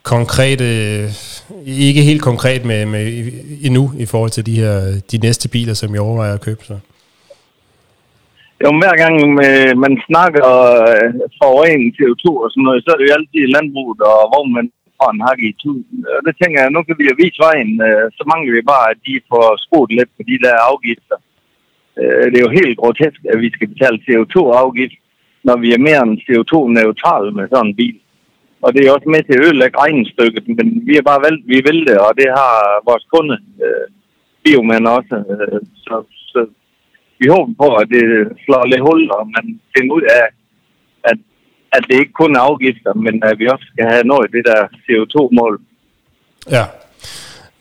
konkret, 0.04 0.62
øh, 0.62 1.06
ikke 1.66 2.02
helt 2.02 2.22
konkret 2.22 2.66
med, 2.66 2.86
med 2.86 3.06
endnu 3.68 3.92
i 4.04 4.06
forhold 4.06 4.32
til 4.32 4.46
de 4.46 4.60
her 4.62 4.76
de 5.12 5.18
næste 5.18 5.50
biler, 5.50 5.74
som 5.74 5.96
I 5.96 5.98
overvejer 5.98 6.34
at 6.34 6.46
købe 6.48 6.64
så? 6.66 6.78
Jo, 8.64 8.70
hver 8.82 8.96
gang 9.04 9.16
øh, 9.48 9.74
man 9.86 9.94
snakker 10.10 10.48
øh, 10.92 11.10
forurening 11.40 11.90
CO2 11.98 12.26
og 12.44 12.50
sådan 12.52 12.66
noget, 12.68 12.84
så 12.84 12.90
er 12.92 12.98
det 12.98 13.08
jo 13.08 13.16
altid 13.18 13.54
landbruget 13.56 14.00
og 14.12 14.20
vognmænd 14.34 14.70
en 15.12 15.26
hak 15.28 15.40
i 15.50 15.52
tusind. 15.64 16.00
Og 16.16 16.22
det 16.26 16.34
tænker 16.42 16.60
jeg, 16.60 16.72
nu 16.76 16.82
kan 16.84 16.96
vi 17.00 17.06
jo 17.10 17.16
vise 17.24 17.40
vejen. 17.48 17.72
Øh, 17.88 18.06
så 18.18 18.24
mangler 18.32 18.54
vi 18.58 18.72
bare, 18.74 18.88
at 18.92 19.00
de 19.08 19.16
får 19.32 19.46
skruet 19.64 19.92
lidt 19.98 20.12
på 20.18 20.22
de 20.30 20.38
der 20.46 20.56
afgifter. 20.72 21.18
Øh, 22.00 22.26
det 22.30 22.38
er 22.38 22.48
jo 22.48 22.58
helt 22.60 22.76
grotesk, 22.82 23.20
at 23.34 23.38
vi 23.44 23.50
skal 23.56 23.72
betale 23.74 24.04
CO2-afgift, 24.06 24.98
når 25.48 25.58
vi 25.64 25.70
er 25.74 25.86
mere 25.88 26.02
end 26.06 26.24
CO2-neutrale 26.26 27.32
med 27.38 27.46
sådan 27.48 27.68
en 27.70 27.80
bil. 27.82 27.98
Og 28.66 28.70
det 28.74 28.82
er 28.82 28.96
også 28.96 29.10
med 29.10 29.22
til 29.24 29.36
at 29.38 29.46
ødelægge 29.46 29.82
regnestykket, 29.84 30.46
men 30.58 30.68
vi 30.88 30.94
har 30.96 31.06
bare 31.12 31.26
valgt, 31.28 31.44
vi 31.54 31.58
vil 31.68 31.80
det, 31.90 31.98
og 32.06 32.12
det 32.20 32.30
har 32.40 32.56
vores 32.90 33.06
kunde, 33.14 33.38
øh, 33.66 33.88
biomænd 34.44 34.86
også. 34.98 35.16
Øh, 35.34 35.60
så, 35.86 35.96
så 36.32 36.40
vi 37.20 37.26
håber 37.36 37.54
på, 37.64 37.68
at 37.82 37.88
det 37.96 38.06
slår 38.46 38.64
lidt 38.72 38.86
hul, 38.88 39.02
og 39.18 39.24
man 39.36 39.46
finder 39.74 39.94
ud 39.98 40.06
af, 40.20 40.26
at, 41.10 41.20
at 41.76 41.84
det 41.90 42.00
ikke 42.00 42.14
kun 42.22 42.36
er 42.36 42.40
afgifter, 42.40 42.94
men 42.94 43.24
at 43.24 43.40
vi 43.40 43.46
også 43.48 43.66
skal 43.72 43.86
have 43.94 44.04
nået 44.04 44.28
det 44.36 44.44
der 44.50 44.62
CO2-mål. 44.86 45.62
Ja. 46.52 46.66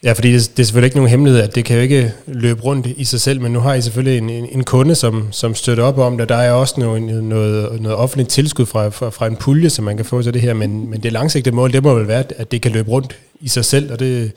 Ja, 0.04 0.12
fordi 0.12 0.32
det, 0.32 0.52
det 0.56 0.62
er 0.62 0.66
selvfølgelig 0.66 0.86
ikke 0.86 0.96
nogen 0.96 1.10
hemmelighed, 1.10 1.42
at 1.42 1.54
det 1.54 1.64
kan 1.64 1.76
jo 1.76 1.82
ikke 1.82 2.12
løbe 2.26 2.60
rundt 2.62 2.86
i 2.86 3.04
sig 3.04 3.20
selv, 3.20 3.40
men 3.40 3.52
nu 3.52 3.60
har 3.60 3.74
I 3.74 3.80
selvfølgelig 3.80 4.18
en, 4.18 4.30
en, 4.30 4.48
en 4.52 4.64
kunde, 4.64 4.94
som, 4.94 5.32
som 5.32 5.54
støtter 5.54 5.84
op 5.84 5.98
om 5.98 6.18
det. 6.18 6.28
Der 6.28 6.36
er 6.36 6.52
også 6.52 6.74
noget, 6.80 7.02
noget, 7.24 7.80
noget 7.80 7.98
offentligt 7.98 8.28
tilskud 8.28 8.66
fra, 8.66 8.88
fra, 8.88 9.10
fra 9.10 9.26
en 9.26 9.36
pulje, 9.36 9.70
som 9.70 9.84
man 9.84 9.96
kan 9.96 10.06
få 10.06 10.22
til 10.22 10.34
det 10.34 10.42
her, 10.42 10.54
men, 10.54 10.90
men 10.90 11.02
det 11.02 11.12
langsigtede 11.12 11.56
mål, 11.56 11.72
det 11.72 11.82
må 11.82 11.94
vel 11.94 12.08
være, 12.08 12.24
at 12.36 12.52
det 12.52 12.62
kan 12.62 12.72
løbe 12.72 12.90
rundt 12.90 13.18
i 13.40 13.48
sig 13.48 13.64
selv, 13.64 13.92
og 13.92 14.00
det, 14.00 14.32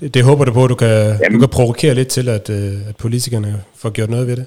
det, 0.00 0.14
det 0.14 0.24
håber 0.24 0.44
du 0.44 0.52
på, 0.52 0.64
at 0.64 0.70
du 0.70 0.74
kan, 0.74 1.18
du 1.32 1.38
kan 1.38 1.48
provokere 1.48 1.94
lidt 1.94 2.08
til, 2.08 2.28
at, 2.28 2.50
øh, 2.50 2.88
at 2.88 2.96
politikerne 2.96 3.62
får 3.76 3.90
gjort 3.90 4.10
noget 4.10 4.26
ved 4.26 4.36
det. 4.36 4.46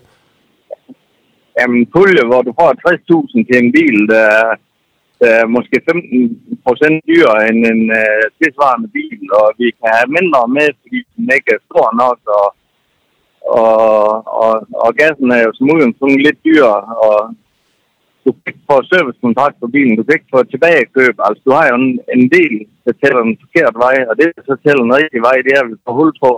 Jamen, 1.60 1.82
pulje, 1.94 2.24
hvor 2.30 2.42
du 2.48 2.52
får 2.60 2.70
60.000 2.84 3.48
til 3.48 3.58
en 3.64 3.72
bil, 3.78 3.98
der, 4.14 4.30
der 5.22 5.30
er 5.40 5.54
måske 5.56 5.78
15 5.90 6.60
procent 6.66 6.98
dyrere 7.10 7.42
end 7.50 7.60
en 7.74 7.84
øh, 8.02 8.24
tilsvarende 8.40 8.90
bil, 8.98 9.22
og 9.40 9.48
vi 9.60 9.68
kan 9.78 9.90
have 9.98 10.16
mindre 10.18 10.42
med, 10.58 10.70
fordi 10.82 11.00
den 11.16 11.26
ikke 11.38 11.52
er 11.56 11.66
stor 11.70 11.88
nok, 12.04 12.20
og, 12.40 12.48
og, 13.60 13.74
og, 14.44 14.54
og 14.84 14.90
gassen 15.02 15.30
er 15.32 15.42
jo 15.46 15.52
som 15.54 15.72
udgangspunkt 15.74 16.26
lidt 16.26 16.40
dyrere, 16.48 16.84
og 17.08 17.18
du 18.24 18.30
kan 18.32 18.48
ikke 18.52 18.70
få 18.72 18.78
servicekontrakt 18.94 19.58
på 19.60 19.68
bilen, 19.76 19.98
du 19.98 20.04
kan 20.04 20.18
ikke 20.18 20.34
få 20.36 20.40
tilbagekøb. 20.44 21.16
Altså, 21.28 21.42
du 21.48 21.52
har 21.58 21.66
jo 21.70 21.76
en, 21.84 21.90
en 22.16 22.26
del, 22.38 22.54
der 22.86 22.94
tæller 23.02 23.22
en 23.24 23.38
forkert 23.44 23.76
vej, 23.86 23.98
og 24.10 24.14
det, 24.20 24.28
der 24.36 24.44
så 24.46 24.56
tæller 24.66 24.84
en 24.84 24.98
rigtig 25.00 25.22
vej, 25.28 25.38
det 25.46 25.52
er, 25.54 25.62
at 25.64 25.72
vi 25.72 25.78
får 25.86 25.94
hul 26.00 26.12
på, 26.24 26.32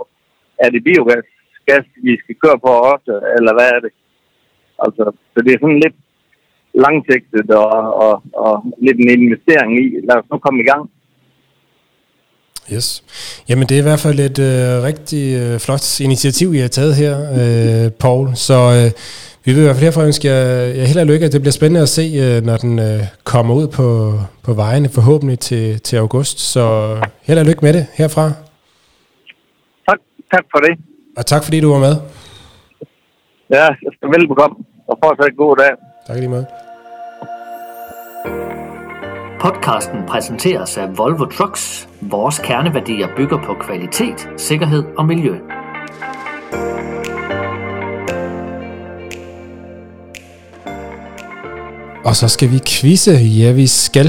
er 0.64 0.68
det 0.70 0.86
biogas, 0.88 1.26
gas, 1.68 1.86
vi 2.06 2.12
skal 2.22 2.36
køre 2.42 2.58
på 2.66 2.72
også, 2.92 3.12
eller 3.36 3.52
hvad 3.56 3.68
er 3.76 3.80
det? 3.84 3.92
Altså, 4.84 5.04
så 5.32 5.38
det 5.44 5.52
er 5.52 5.60
sådan 5.60 5.82
lidt 5.84 5.96
langsigtet 6.84 7.50
og, 7.50 7.76
og, 8.04 8.14
og 8.44 8.54
lidt 8.86 8.98
en 9.00 9.10
investering 9.18 9.70
i. 9.82 9.84
Lad 10.08 10.16
os 10.20 10.30
nu 10.30 10.38
komme 10.38 10.60
i 10.62 10.68
gang. 10.70 10.82
Yes. 12.72 13.04
Jamen 13.48 13.66
det 13.68 13.74
er 13.74 13.82
i 13.82 13.88
hvert 13.90 14.04
fald 14.06 14.18
et 14.20 14.38
øh, 14.50 14.82
rigtig 14.88 15.24
øh, 15.40 15.58
flot 15.64 16.00
initiativ, 16.00 16.54
I 16.54 16.58
har 16.58 16.68
taget 16.68 16.94
her, 16.94 17.14
øh, 17.40 17.92
Paul. 18.02 18.26
Så 18.34 18.58
øh, 18.78 18.90
vi 19.44 19.52
vil 19.52 19.60
i 19.60 19.64
hvert 19.64 19.76
fald 19.76 19.84
herfra 19.84 20.06
ønske 20.06 20.28
jer, 20.28 20.34
jer 20.78 20.86
held 20.90 21.00
og 21.04 21.06
lykke. 21.06 21.28
Det 21.28 21.40
bliver 21.40 21.58
spændende 21.58 21.82
at 21.82 21.88
se, 21.88 22.04
øh, 22.24 22.44
når 22.48 22.56
den 22.56 22.78
øh, 22.78 23.00
kommer 23.24 23.54
ud 23.54 23.68
på, 23.78 23.86
på 24.46 24.52
vejene, 24.62 24.88
forhåbentlig 24.88 25.38
til, 25.38 25.80
til 25.80 25.96
august. 25.96 26.38
Så 26.52 26.62
held 27.26 27.38
og 27.38 27.44
lykke 27.44 27.62
med 27.62 27.72
det 27.72 27.86
herfra. 27.94 28.24
Tak, 29.88 29.98
tak 30.32 30.44
for 30.52 30.58
det. 30.58 30.78
Og 31.16 31.26
tak 31.26 31.44
fordi 31.44 31.60
du 31.60 31.70
var 31.72 31.78
med. 31.78 31.94
Ja, 33.50 33.66
velbekomme, 34.14 34.56
og 34.88 34.98
fortsat 35.04 35.36
god 35.36 35.56
dag. 35.56 35.70
Tak 36.06 36.16
lige 36.16 36.28
meget. 36.28 36.46
Podcasten 39.40 39.98
præsenteres 40.08 40.76
af 40.76 40.98
Volvo 40.98 41.24
Trucks. 41.24 41.88
Vores 42.00 42.38
kerneværdier 42.38 43.08
bygger 43.16 43.38
på 43.46 43.54
kvalitet, 43.60 44.28
sikkerhed 44.36 44.84
og 44.98 45.06
miljø. 45.06 45.38
Og 52.04 52.16
så 52.16 52.28
skal 52.28 52.50
vi 52.50 52.60
quizze. 52.66 53.12
Ja, 53.12 53.52
vi 53.52 53.66
skal. 53.66 54.06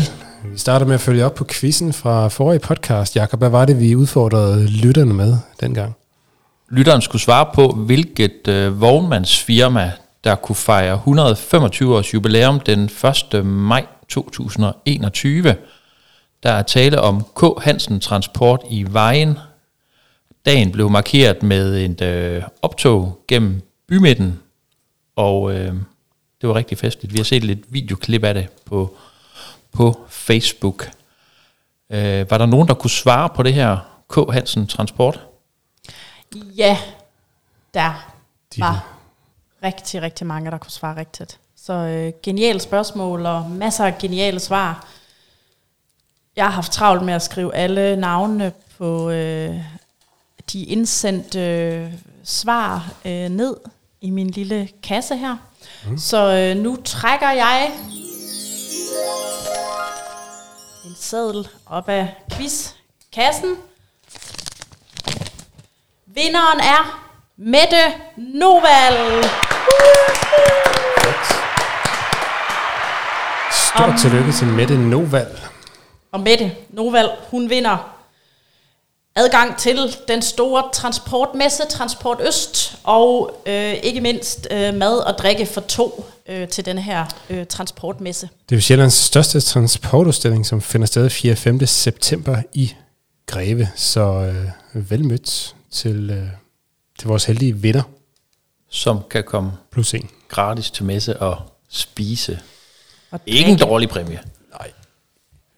Vi 0.51 0.57
starter 0.57 0.85
med 0.85 0.93
at 0.93 1.01
følge 1.01 1.25
op 1.25 1.33
på 1.35 1.45
quizzen 1.51 1.93
fra 1.93 2.27
forrige 2.27 2.59
podcast. 2.59 3.15
Jakob, 3.15 3.39
hvad 3.39 3.49
var 3.49 3.65
det, 3.65 3.79
vi 3.79 3.95
udfordrede 3.95 4.67
lytterne 4.83 5.13
med 5.13 5.33
dengang? 5.61 5.95
Lytteren 6.69 7.01
skulle 7.01 7.21
svare 7.21 7.45
på, 7.53 7.67
hvilket 7.71 8.47
øh, 8.47 8.81
vognmandsfirma, 8.81 9.91
der 10.23 10.35
kunne 10.35 10.55
fejre 10.55 10.95
125 10.95 11.95
års 11.95 12.13
jubilæum 12.13 12.59
den 12.59 12.89
1. 13.33 13.45
maj 13.45 13.85
2021. 14.09 15.55
Der 16.43 16.51
er 16.51 16.61
tale 16.61 17.01
om 17.01 17.25
K. 17.35 17.63
Hansen 17.63 17.99
Transport 17.99 18.61
i 18.69 18.85
Vejen. 18.89 19.37
Dagen 20.45 20.71
blev 20.71 20.89
markeret 20.89 21.43
med 21.43 21.85
et 21.85 22.01
øh, 22.01 22.43
optog 22.61 23.19
gennem 23.27 23.61
bymidten, 23.87 24.39
og 25.15 25.53
øh, 25.53 25.73
det 26.41 26.49
var 26.49 26.55
rigtig 26.55 26.77
festligt. 26.77 27.13
Vi 27.13 27.17
har 27.17 27.23
set 27.23 27.43
lidt 27.43 27.73
videoklip 27.73 28.23
af 28.23 28.33
det 28.33 28.47
på, 28.65 28.97
på 29.71 30.05
Facebook. 30.09 30.91
Øh, 31.89 32.31
var 32.31 32.37
der 32.37 32.45
nogen, 32.45 32.67
der 32.67 32.73
kunne 32.73 32.89
svare 32.89 33.29
på 33.29 33.43
det 33.43 33.53
her 33.53 33.77
K. 34.09 34.33
Hansen 34.33 34.67
Transport? 34.67 35.19
Ja, 36.35 36.77
der 37.73 38.11
De 38.55 38.61
var 38.61 38.98
rigtig, 39.63 40.01
rigtig 40.01 40.27
mange, 40.27 40.51
der 40.51 40.57
kunne 40.57 40.71
svare 40.71 40.95
rigtigt. 40.97 41.39
Så 41.55 41.73
øh, 41.73 42.13
geniale 42.23 42.59
spørgsmål 42.59 43.25
og 43.25 43.51
masser 43.51 43.85
af 43.85 43.97
geniale 43.97 44.39
svar. 44.39 44.87
Jeg 46.35 46.45
har 46.45 46.51
haft 46.51 46.71
travlt 46.71 47.03
med 47.03 47.13
at 47.13 47.21
skrive 47.21 47.55
alle 47.55 47.95
navnene 47.95 48.53
på 48.77 49.09
øh, 49.09 49.55
de 50.53 50.63
indsendte 50.63 51.39
øh, 51.39 51.93
svar 52.23 52.93
øh, 53.05 53.29
ned 53.29 53.57
i 54.01 54.09
min 54.09 54.29
lille 54.29 54.69
kasse 54.83 55.17
her. 55.17 55.37
Mm. 55.87 55.97
Så 55.97 56.31
øh, 56.35 56.63
nu 56.63 56.77
trækker 56.85 57.31
jeg 57.31 57.71
en 60.85 60.95
seddel 60.95 61.47
op 61.65 61.89
af 61.89 62.15
quizkassen. 62.31 63.55
Vinderen 66.05 66.59
er 66.59 67.08
Mette 67.41 67.75
Noval. 68.17 69.23
Stort 73.51 73.89
um, 73.89 73.97
tillykke 73.97 74.31
til 74.31 74.47
Mette 74.47 74.77
Noval. 74.77 75.27
Og 76.11 76.19
Mette 76.19 76.51
Noval, 76.69 77.09
hun 77.31 77.49
vinder 77.49 77.95
adgang 79.15 79.57
til 79.57 79.77
den 80.07 80.21
store 80.21 80.63
transportmesse, 80.73 81.63
Transport 81.69 82.21
Øst, 82.27 82.75
og 82.83 83.41
øh, 83.45 83.73
ikke 83.73 84.01
mindst 84.01 84.47
øh, 84.51 84.73
mad 84.73 84.97
og 84.97 85.17
drikke 85.17 85.45
for 85.45 85.61
to 85.61 86.05
øh, 86.29 86.47
til 86.47 86.65
den 86.65 86.77
her 86.77 87.05
øh, 87.29 87.45
transportmesse. 87.45 88.29
Det 88.49 88.55
er 88.55 88.59
Sjællands 88.59 88.93
største 88.93 89.41
transportudstilling, 89.41 90.45
som 90.45 90.61
finder 90.61 90.87
sted 90.87 91.09
4. 91.09 91.35
5. 91.35 91.65
september 91.65 92.37
i 92.53 92.73
Greve. 93.25 93.69
Så 93.75 94.01
øh, 94.01 94.91
velmødt 94.91 95.55
til, 95.71 96.09
øh, 96.09 96.48
til 96.99 97.07
vores 97.07 97.25
heldige 97.25 97.55
vinder. 97.57 97.81
Som 98.69 98.99
kan 99.09 99.23
komme 99.23 99.51
Plus 99.71 99.93
en. 99.93 100.09
gratis 100.27 100.71
til 100.71 100.85
messe 100.85 101.19
og 101.19 101.37
spise. 101.69 102.39
Og 103.11 103.19
ikke 103.25 103.51
en 103.51 103.57
dårlig 103.57 103.89
præmie. 103.89 104.19
Nej. 104.51 104.71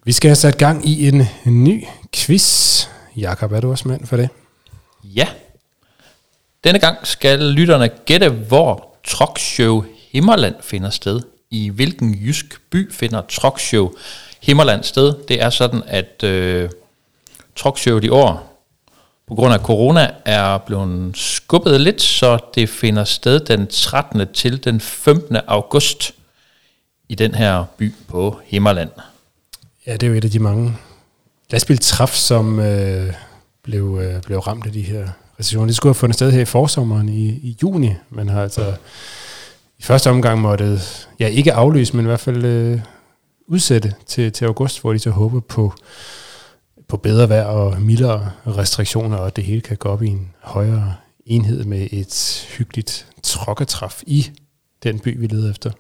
Vi 0.04 0.12
skal 0.12 0.30
have 0.30 0.36
sat 0.36 0.58
gang 0.58 0.88
i 0.88 1.08
en 1.08 1.28
ny 1.46 1.86
quiz. 2.16 2.88
Jakob, 3.18 3.52
er 3.52 3.60
du 3.60 3.72
også 3.72 3.88
mand 3.88 4.06
for 4.06 4.18
det? 4.18 4.30
Ja. 5.04 5.28
Denne 6.64 6.80
gang 6.80 7.08
skal 7.08 7.40
lytterne 7.40 7.88
gætte, 8.06 8.30
hvor 8.30 8.96
Truckshow 9.08 9.84
Himmerland 10.12 10.56
finder 10.62 10.90
sted. 10.90 11.22
I 11.50 11.70
hvilken 11.70 12.14
jysk 12.16 12.62
by 12.70 12.92
finder 12.94 13.22
Truckshow 13.22 13.92
Himmerland 14.42 14.84
sted? 14.84 15.14
Det 15.28 15.42
er 15.42 15.50
sådan, 15.50 15.84
at 15.88 16.24
øh, 16.24 16.70
Truckshow 17.56 18.00
i 18.00 18.10
år 18.10 18.51
på 19.32 19.36
grund 19.36 19.54
af 19.54 19.60
corona 19.60 20.12
er 20.26 20.58
blevet 20.58 21.18
skubbet 21.18 21.82
lidt, 21.82 22.02
så 22.02 22.38
det 22.56 22.70
finder 22.70 23.04
sted 23.04 23.40
den 23.40 23.68
13. 23.68 24.28
til 24.34 24.64
den 24.64 24.80
15. 24.80 25.38
august 25.48 26.14
i 27.10 27.16
den 27.16 27.36
her 27.36 27.66
by 27.78 27.94
på 28.08 28.40
Himmerland. 28.46 28.90
Ja, 29.88 29.94
det 29.94 30.04
er 30.04 30.08
jo 30.08 30.14
et 30.14 30.26
af 30.26 30.32
de 30.32 30.40
mange 30.40 30.78
lastbiltræf, 31.52 32.14
som 32.14 32.60
øh, 32.60 33.14
blev, 33.64 34.00
øh, 34.02 34.22
blev 34.22 34.40
ramt 34.40 34.66
af 34.66 34.72
de 34.72 34.82
her 34.82 35.08
recessioner. 35.40 35.66
Det 35.66 35.76
skulle 35.76 35.90
have 35.90 36.00
fundet 36.00 36.16
sted 36.16 36.32
her 36.32 36.42
i 36.42 36.46
forsommeren 36.46 37.10
i, 37.10 37.28
i 37.28 37.58
juni, 37.62 37.94
men 38.10 38.30
har 38.30 38.44
altså 38.44 38.74
i 39.80 39.84
første 39.84 40.10
omgang 40.10 40.42
måtte, 40.42 40.80
ja 41.20 41.28
ikke 41.28 41.54
aflyse, 41.54 41.96
men 41.96 42.06
i 42.06 42.08
hvert 42.08 42.20
fald 42.20 42.46
øh, 42.46 42.80
udsætte 43.48 43.94
til, 44.08 44.32
til 44.32 44.46
august, 44.46 44.82
hvor 44.82 44.94
de 44.94 45.00
så 45.00 45.10
håber 45.10 45.40
på, 45.40 45.74
på 46.92 46.98
bedre 46.98 47.30
vejr 47.30 47.44
og 47.44 47.82
mildere 47.82 48.32
restriktioner, 48.48 49.18
og 49.18 49.36
det 49.36 49.44
hele 49.44 49.62
kan 49.62 49.78
gå 49.78 49.90
op 49.90 50.04
i 50.04 50.08
en 50.08 50.34
højere 50.42 50.96
enhed 51.26 51.64
med 51.64 51.88
et 51.92 52.48
hyggeligt 52.58 53.08
trokketræf 53.24 54.04
i 54.08 54.32
den 54.84 55.00
by, 55.00 55.20
vi 55.20 55.28
leder 55.28 55.52
efter. 55.52 55.72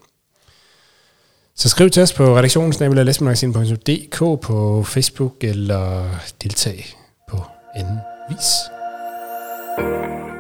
Så 1.56 1.70
skriv 1.70 1.90
til 1.90 2.04
os 2.04 2.14
på 2.14 2.38
redaktionsnabelag.dk 2.38 4.42
på 4.42 4.84
Facebook 4.84 5.36
eller 5.42 6.06
deltag 6.44 6.86
på 7.30 7.44
anden 7.76 7.98
vis. 8.30 8.48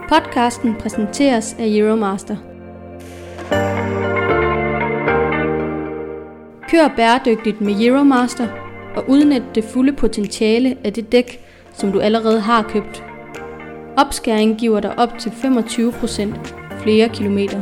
Podcasten 0.10 0.75
præsenteres 0.79 1.55
af 1.60 1.65
Euromaster. 1.67 2.36
Kør 6.69 6.93
bæredygtigt 6.97 7.62
med 7.62 7.86
Euromaster 7.86 8.61
og 8.95 9.10
udnytte 9.10 9.47
det 9.56 9.63
fulde 9.63 9.93
potentiale 9.93 10.77
af 10.84 10.93
det 10.93 11.12
dæk, 11.12 11.39
som 11.73 11.91
du 11.91 11.99
allerede 11.99 12.39
har 12.39 12.62
købt. 12.62 13.04
Opskæring 13.97 14.58
giver 14.60 14.80
dig 14.80 14.99
op 14.99 15.10
til 15.19 15.30
25% 15.30 16.82
flere 16.84 17.10
kilometer. 17.10 17.62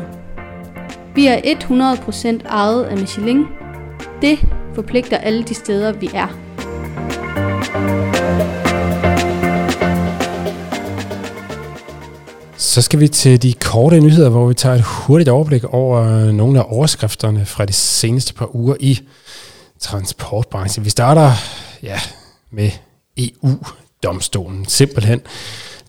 Vi 1.16 1.28
er 1.28 1.38
100% 2.44 2.48
ejet 2.50 2.84
af 2.84 2.98
Michelin. 2.98 3.46
Det 4.22 4.40
forpligter 4.76 5.18
alle 5.18 5.44
de 5.44 5.54
steder, 5.54 5.92
vi 5.92 6.10
er. 6.14 6.28
Så 12.58 12.82
skal 12.82 13.00
vi 13.00 13.08
til 13.08 13.44
de 13.44 13.54
korte 13.54 14.00
nyheder, 14.00 14.30
hvor 14.30 14.48
vi 14.48 14.54
tager 14.54 14.76
et 14.76 14.82
hurtigt 14.82 15.30
overblik 15.30 15.64
over 15.64 16.32
nogle 16.32 16.60
af 16.60 16.66
overskrifterne 16.70 17.46
fra 17.46 17.66
de 17.66 17.74
seneste 17.74 18.34
par 18.34 18.56
uger 18.56 18.76
i 18.80 19.00
transportbranchen. 19.80 20.86
Vi 20.86 20.90
starter 20.90 21.32
ja, 21.84 22.00
med 22.52 22.72
EU-domstolen, 23.18 24.66
simpelthen. 24.66 25.22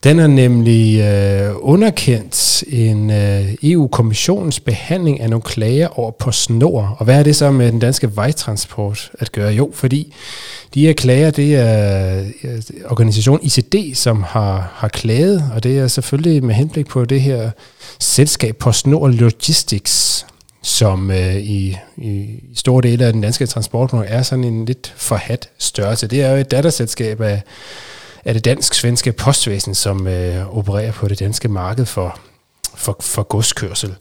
Den 0.04 0.18
har 0.18 0.26
nemlig 0.26 1.00
øh, 1.00 1.52
underkendt 1.56 2.64
en 2.68 3.10
øh, 3.10 3.54
EU-kommissionens 3.62 4.60
behandling 4.60 5.20
af 5.20 5.30
nogle 5.30 5.42
klager 5.42 5.98
over 5.98 6.10
på 6.10 6.32
snor. 6.32 6.96
Og 6.98 7.04
hvad 7.04 7.18
er 7.18 7.22
det 7.22 7.36
så 7.36 7.50
med 7.50 7.72
den 7.72 7.78
danske 7.78 8.16
vejtransport 8.16 9.10
at 9.18 9.32
gøre? 9.32 9.52
Jo, 9.52 9.70
fordi 9.74 10.14
de 10.74 10.86
her 10.86 10.92
klager, 10.92 11.30
det 11.30 11.56
er 11.56 12.24
øh, 12.44 12.62
organisationen 12.84 13.46
ICD, 13.46 13.94
som 13.94 14.22
har, 14.22 14.72
har 14.74 14.88
klaget, 14.88 15.44
og 15.54 15.62
det 15.62 15.78
er 15.78 15.88
selvfølgelig 15.88 16.44
med 16.44 16.54
henblik 16.54 16.86
på 16.86 17.04
det 17.04 17.20
her 17.20 17.50
selskab 17.98 18.56
på 18.56 18.72
snor 18.72 19.08
Logistics, 19.08 20.26
som 20.62 21.10
øh, 21.10 21.36
i, 21.36 21.76
i 21.96 22.40
store 22.54 22.82
dele 22.82 23.04
af 23.04 23.12
den 23.12 23.22
danske 23.22 23.46
transportmarked 23.46 24.10
er 24.10 24.22
sådan 24.22 24.44
en 24.44 24.64
lidt 24.64 24.94
forhat 24.96 25.48
størrelse. 25.58 26.06
Det 26.06 26.22
er 26.22 26.30
jo 26.30 26.36
et 26.36 26.50
datterselskab 26.50 27.20
af 27.20 27.42
af 28.24 28.34
det 28.34 28.44
dansk-svenske 28.44 29.12
postvæsen, 29.12 29.74
som 29.74 30.06
øh, 30.06 30.56
opererer 30.56 30.92
på 30.92 31.08
det 31.08 31.20
danske 31.20 31.48
marked 31.48 31.86
for, 31.86 32.20
for, 32.74 32.96
for 33.00 33.22
godskørsel. 33.22 33.94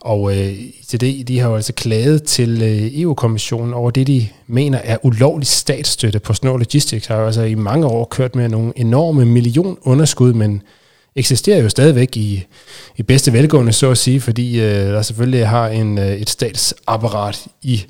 Og 0.00 0.38
øh, 0.38 0.54
til 0.88 1.00
det, 1.00 1.28
de 1.28 1.38
har 1.38 1.48
jo 1.48 1.56
altså 1.56 1.72
klaget 1.72 2.22
til 2.22 2.62
øh, 2.62 3.00
EU-kommissionen 3.00 3.74
over 3.74 3.90
det, 3.90 4.06
de 4.06 4.28
mener 4.46 4.78
er 4.78 4.96
ulovlig 5.02 5.46
statsstøtte 5.46 6.18
på 6.18 6.34
Snow 6.34 6.56
Logistics. 6.56 7.06
Har 7.06 7.16
jo 7.16 7.26
altså 7.26 7.42
i 7.42 7.54
mange 7.54 7.86
år 7.86 8.04
kørt 8.04 8.34
med 8.34 8.48
nogle 8.48 8.72
enorme 8.76 9.24
millionunderskud, 9.24 10.32
men 10.32 10.62
eksisterer 11.16 11.62
jo 11.62 11.68
stadigvæk 11.68 12.16
i, 12.16 12.46
i 12.96 13.02
bedste 13.02 13.32
velgående, 13.32 13.72
så 13.72 13.90
at 13.90 13.98
sige, 13.98 14.20
fordi 14.20 14.60
øh, 14.60 14.86
der 14.86 15.02
selvfølgelig 15.02 15.48
har 15.48 15.68
en, 15.68 15.98
øh, 15.98 16.12
et 16.12 16.30
statsapparat 16.30 17.46
i, 17.62 17.84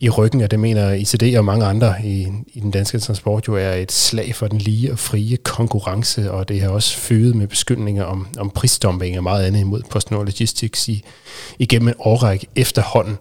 i 0.00 0.10
ryggen, 0.10 0.40
og 0.40 0.50
det 0.50 0.60
mener 0.60 0.92
ICD 0.92 1.36
og 1.38 1.44
mange 1.44 1.66
andre 1.66 1.94
i, 2.04 2.28
i 2.54 2.60
den 2.60 2.70
danske 2.70 2.98
transport 2.98 3.48
jo 3.48 3.56
er 3.56 3.72
et 3.72 3.92
slag 3.92 4.34
for 4.34 4.46
den 4.46 4.58
lige 4.58 4.92
og 4.92 4.98
frie 4.98 5.36
konkurrence, 5.36 6.32
og 6.32 6.48
det 6.48 6.60
har 6.60 6.68
også 6.68 6.96
føget 6.96 7.34
med 7.34 7.46
beskyldninger 7.46 8.04
om, 8.04 8.26
om 8.38 8.50
prisdumping 8.50 9.16
og 9.16 9.22
meget 9.22 9.44
andet 9.44 9.60
imod 9.60 9.82
PostNord 9.90 10.26
Logistics 10.26 10.88
i, 10.88 11.04
igennem 11.58 11.88
en 11.88 11.94
årrække 11.98 12.46
efterhånden. 12.56 13.16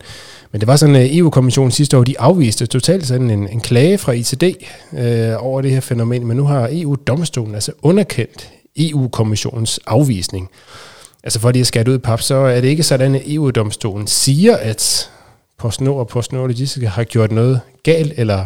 Men 0.52 0.62
det 0.62 0.68
var 0.68 0.76
sådan, 0.76 0.96
at 0.96 1.18
EU-kommissionen 1.18 1.72
sidste 1.72 1.98
år, 1.98 2.04
de 2.04 2.20
afviste 2.20 2.66
totalt 2.66 3.08
sådan 3.08 3.30
en, 3.30 3.48
en 3.48 3.62
klage 3.62 3.98
fra 3.98 4.12
ICD 4.12 4.44
øh, 4.94 5.46
over 5.46 5.62
det 5.62 5.72
her 5.72 5.80
fænomen, 5.80 6.28
men 6.28 6.38
nu 6.38 6.46
har 6.46 6.70
EU-domstolen 6.72 7.56
altså 7.56 7.72
underkendt 7.82 8.50
EU-kommissionens 8.78 9.80
afvisning. 9.88 10.50
Altså 11.24 11.40
for 11.40 11.52
lige 11.52 11.62
at 11.62 11.68
skære 11.68 11.90
ud 11.90 11.96
i 11.96 11.98
pap, 11.98 12.22
så 12.22 12.36
er 12.36 12.62
det 12.62 12.68
ikke 12.68 12.84
sådan, 12.84 13.16
at 13.16 13.22
EU-domstolen 13.26 14.08
siger, 14.08 14.58
at 14.58 15.10
PostNord 15.58 16.00
og 16.00 16.08
PostNord 16.08 16.48
Logistik 16.48 16.84
har 16.84 17.04
gjort 17.04 17.32
noget 17.32 17.60
galt, 17.84 18.14
eller 18.18 18.46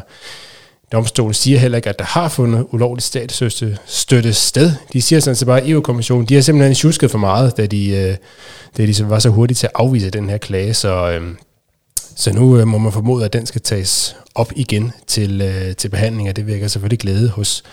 domstolen 0.91 1.33
siger 1.33 1.59
heller 1.59 1.75
ikke, 1.75 1.89
at 1.89 1.99
der 1.99 2.05
har 2.05 2.29
fundet 2.29 2.67
ulovligt 2.71 3.05
statsstøtte 3.05 4.33
sted. 4.33 4.71
De 4.93 5.01
siger 5.01 5.19
sådan 5.19 5.35
set 5.35 5.45
bare, 5.45 5.61
at 5.61 5.69
EU-kommissionen, 5.69 6.25
de 6.25 6.33
har 6.33 6.41
simpelthen 6.41 6.75
tjusket 6.75 7.11
for 7.11 7.17
meget, 7.17 7.57
da 7.57 7.65
de, 7.65 7.89
øh, 7.89 8.15
da 8.77 8.85
de 8.85 9.09
var 9.09 9.19
så 9.19 9.29
hurtige 9.29 9.55
til 9.55 9.67
at 9.67 9.71
afvise 9.75 10.09
den 10.09 10.29
her 10.29 10.37
klage, 10.37 10.73
så, 10.73 11.11
øh, 11.11 11.35
så 12.15 12.33
nu 12.33 12.57
øh, 12.57 12.67
må 12.67 12.77
man 12.77 12.91
formode, 12.91 13.25
at 13.25 13.33
den 13.33 13.45
skal 13.45 13.61
tages 13.61 14.15
op 14.35 14.51
igen 14.55 14.91
til, 15.07 15.73
til 15.77 15.89
behandling, 15.89 16.29
og 16.29 16.35
det 16.35 16.47
virker 16.47 16.67
selvfølgelig 16.67 16.99
glæde 16.99 17.29
hos 17.29 17.63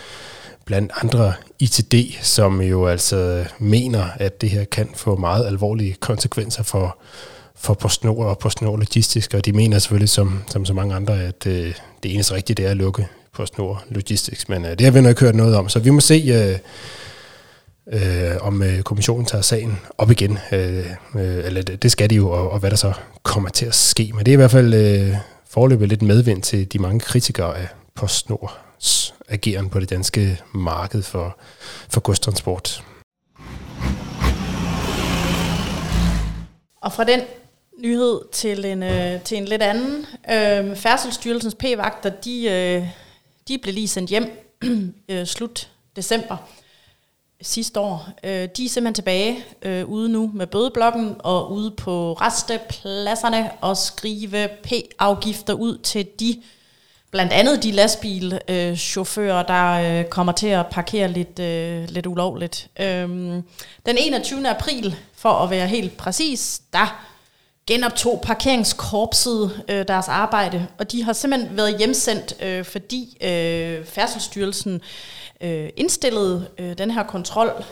blandt 0.65 0.91
andre 1.01 1.33
ITD, 1.59 1.93
som 2.21 2.61
jo 2.61 2.87
altså 2.87 3.45
mener, 3.59 4.05
at 4.15 4.41
det 4.41 4.49
her 4.49 4.63
kan 4.63 4.89
få 4.95 5.15
meget 5.15 5.45
alvorlige 5.45 5.95
konsekvenser 5.99 6.63
for, 6.63 6.97
for 7.55 7.73
PostNord 7.73 8.25
og 8.25 8.39
PostNord 8.39 8.79
Logistisk, 8.79 9.33
og 9.33 9.45
de 9.45 9.53
mener 9.53 9.79
selvfølgelig, 9.79 10.09
som, 10.09 10.43
som 10.49 10.65
så 10.65 10.73
mange 10.73 10.95
andre, 10.95 11.23
at 11.23 11.47
øh, 11.47 11.73
det 12.03 12.13
eneste 12.13 12.33
rigtige 12.33 12.55
det 12.55 12.65
er 12.65 12.71
at 12.71 12.77
lukke 12.77 13.07
PostNord 13.33 13.83
Logistics, 13.89 14.49
men 14.49 14.65
øh, 14.65 14.71
det 14.71 14.81
har 14.81 14.91
vi 14.91 15.01
nok 15.01 15.09
ikke 15.09 15.21
hørt 15.21 15.35
noget 15.35 15.55
om, 15.55 15.69
så 15.69 15.79
vi 15.79 15.89
må 15.89 15.99
se, 15.99 16.23
øh, 16.27 16.59
øh, 17.93 18.37
om 18.41 18.63
øh, 18.63 18.81
kommissionen 18.81 19.25
tager 19.25 19.41
sagen 19.41 19.79
op 19.97 20.11
igen, 20.11 20.37
øh, 20.51 20.85
øh, 21.15 21.45
eller 21.45 21.61
det, 21.61 21.83
det 21.83 21.91
skal 21.91 22.09
de 22.09 22.15
jo, 22.15 22.29
og, 22.29 22.51
og 22.51 22.59
hvad 22.59 22.69
der 22.69 22.77
så 22.77 22.93
kommer 23.23 23.49
til 23.49 23.65
at 23.65 23.75
ske, 23.75 24.11
men 24.15 24.25
det 24.25 24.31
er 24.31 24.33
i 24.33 24.35
hvert 24.35 24.51
fald 24.51 24.73
øh, 24.73 25.15
forløbet 25.49 25.89
lidt 25.89 26.01
medvind 26.01 26.41
til 26.41 26.73
de 26.73 26.79
mange 26.79 26.99
kritikere 26.99 27.57
af 27.57 27.67
PostNords 27.95 29.14
ageren 29.27 29.69
på 29.69 29.79
det 29.79 29.89
danske 29.89 30.41
marked 30.53 31.03
for, 31.03 31.39
for 31.89 32.01
godstransport. 32.01 32.83
Og 36.81 36.93
fra 36.93 37.03
den 37.03 37.21
nyhed 37.77 38.21
til 38.31 38.65
en, 38.65 38.83
øh, 38.83 39.21
til 39.21 39.37
en 39.37 39.45
lidt 39.45 39.61
anden. 39.61 40.05
Øh, 40.31 40.75
Færdselsstyrelsens 40.75 41.55
p-vagter, 41.55 42.09
de, 42.09 42.45
øh, 42.45 42.87
de 43.47 43.57
blev 43.57 43.73
lige 43.73 43.87
sendt 43.87 44.09
hjem 44.09 44.55
øh, 45.09 45.25
slut 45.25 45.69
december 45.95 46.37
sidste 47.41 47.79
år. 47.79 48.09
Øh, 48.23 48.49
de 48.57 48.65
er 48.65 48.69
simpelthen 48.69 48.93
tilbage 48.93 49.45
øh, 49.61 49.89
ude 49.89 50.09
nu 50.09 50.31
med 50.33 50.47
bødeblokken 50.47 51.15
og 51.19 51.51
ude 51.51 51.71
på 51.71 52.13
restepladserne 52.13 53.51
og 53.61 53.77
skrive 53.77 54.49
p-afgifter 54.63 55.53
ud 55.53 55.77
til 55.77 56.07
de 56.19 56.41
blandt 57.15 57.33
andet 57.33 57.63
de 57.63 57.71
lastbilchauffører, 57.71 59.39
øh, 59.39 59.47
der 59.47 59.99
øh, 59.99 60.05
kommer 60.05 60.33
til 60.33 60.47
at 60.47 60.67
parkere 60.67 61.07
lidt, 61.07 61.39
øh, 61.39 61.89
lidt 61.89 62.05
ulovligt. 62.05 62.69
Øhm, 62.79 63.43
den 63.85 63.97
21. 63.97 64.49
april, 64.49 64.95
for 65.15 65.29
at 65.29 65.49
være 65.49 65.67
helt 65.67 65.97
præcis, 65.97 66.61
der 66.73 67.05
genoptog 67.67 68.21
parkeringskorpset 68.23 69.63
øh, 69.69 69.87
deres 69.87 70.07
arbejde, 70.07 70.67
og 70.77 70.91
de 70.91 71.03
har 71.03 71.13
simpelthen 71.13 71.57
været 71.57 71.77
hjemsendt, 71.77 72.43
øh, 72.43 72.65
fordi 72.65 73.17
øh, 73.21 73.85
Færdselsstyrelsen 73.85 74.81
øh, 75.41 75.69
indstillede 75.77 76.47
øh, 76.57 76.77
den 76.77 76.91
her 76.91 77.03
kontrol 77.03 77.63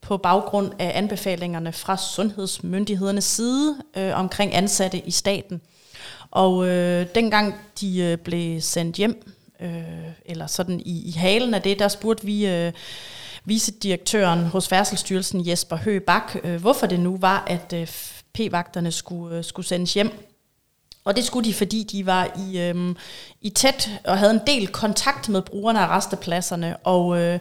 på 0.00 0.16
baggrund 0.16 0.72
af 0.78 0.92
anbefalingerne 0.94 1.72
fra 1.72 1.96
sundhedsmyndighedernes 1.96 3.24
side 3.24 3.76
øh, 3.96 4.18
omkring 4.18 4.54
ansatte 4.54 4.98
i 4.98 5.10
staten. 5.10 5.60
Og 6.30 6.68
øh, 6.68 7.06
dengang 7.14 7.54
de 7.80 8.00
øh, 8.00 8.18
blev 8.18 8.60
sendt 8.60 8.96
hjem, 8.96 9.34
øh, 9.60 9.72
eller 10.24 10.46
sådan 10.46 10.80
i, 10.80 11.08
i 11.08 11.12
halen 11.12 11.54
af 11.54 11.62
det, 11.62 11.78
der 11.78 11.88
spurgte 11.88 12.26
vi 12.26 12.46
øh, 12.46 12.72
vicedirektøren 13.44 14.46
hos 14.46 14.68
Færdselsstyrelsen 14.68 15.48
Jesper 15.48 15.76
Høgebak, 15.76 16.36
øh, 16.44 16.60
hvorfor 16.60 16.86
det 16.86 17.00
nu 17.00 17.16
var, 17.16 17.44
at 17.46 17.72
øh, 17.72 17.88
p-vagterne 18.34 18.92
skulle, 18.92 19.36
øh, 19.36 19.44
skulle 19.44 19.66
sendes 19.66 19.94
hjem. 19.94 20.10
Og 21.04 21.16
det 21.16 21.24
skulle 21.24 21.48
de, 21.48 21.54
fordi 21.54 21.82
de 21.82 22.06
var 22.06 22.38
i, 22.48 22.60
øh, 22.60 22.94
i 23.40 23.50
tæt 23.50 23.90
og 24.04 24.18
havde 24.18 24.32
en 24.32 24.40
del 24.46 24.68
kontakt 24.68 25.28
med 25.28 25.42
brugerne 25.42 25.80
af 25.80 25.88
restepladserne. 25.88 26.76
Og, 26.76 27.18
øh, 27.20 27.38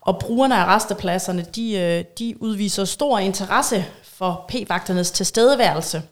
og 0.00 0.18
brugerne 0.18 0.56
af 0.56 0.64
restepladserne, 0.66 1.46
de, 1.54 1.72
øh, 1.72 2.04
de 2.18 2.42
udviser 2.42 2.84
stor 2.84 3.18
interesse 3.18 3.84
for 4.02 4.44
p-vagternes 4.48 5.12
tilstedeværelse. 5.12 6.02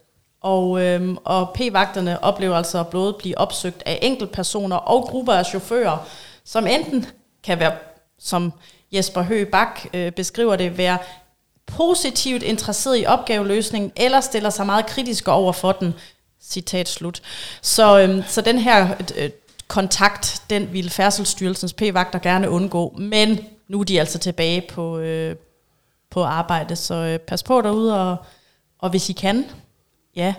Og, 0.45 0.81
øhm, 0.81 1.17
og 1.25 1.51
p-vagterne 1.55 2.25
oplever 2.25 2.57
altså 2.57 2.81
at 2.81 2.89
både 2.89 3.13
blive 3.13 3.39
opsøgt 3.39 3.83
af 3.87 3.99
enkeltpersoner 4.03 4.77
og 4.77 5.03
grupper 5.03 5.33
af 5.33 5.47
chauffører, 5.47 5.99
som 6.45 6.67
enten 6.67 7.07
kan 7.45 7.59
være, 7.59 7.73
som 8.19 8.53
Jesper 8.93 9.23
Høgh 9.23 9.51
Bak 9.51 9.81
øh, 9.95 10.13
beskriver 10.13 10.57
det, 10.57 10.79
være 10.79 10.99
positivt 11.67 12.43
interesseret 12.43 13.01
i 13.01 13.07
opgaveløsningen, 13.07 13.93
eller 13.97 14.21
stiller 14.21 14.51
sig 14.51 14.67
meget 14.67 14.87
kritisk 14.87 15.29
over 15.29 15.53
for 15.53 15.73
den. 15.73 15.95
Citat 16.43 16.89
slut. 16.89 17.23
Så, 17.63 17.99
øhm, 17.99 18.23
så 18.27 18.41
den 18.41 18.59
her 18.59 18.89
øh, 19.17 19.31
kontakt, 19.69 20.43
den 20.51 20.73
ville 20.73 20.91
Færdselsstyrelsens 20.91 21.73
p-vagter 21.73 22.19
gerne 22.19 22.51
undgå, 22.51 22.95
men 22.99 23.39
nu 23.69 23.81
er 23.81 23.85
de 23.85 24.01
altså 24.01 24.19
tilbage 24.19 24.61
på, 24.61 24.99
øh, 24.99 25.37
på 26.11 26.23
arbejde, 26.23 26.77
så 26.77 26.95
øh, 26.95 27.19
pas 27.19 27.43
på 27.43 27.61
derude, 27.61 28.01
og, 28.01 28.17
og 28.79 28.91
hvis 28.91 29.09
I 29.09 29.13
kan, 29.13 29.45
ja, 30.17 30.35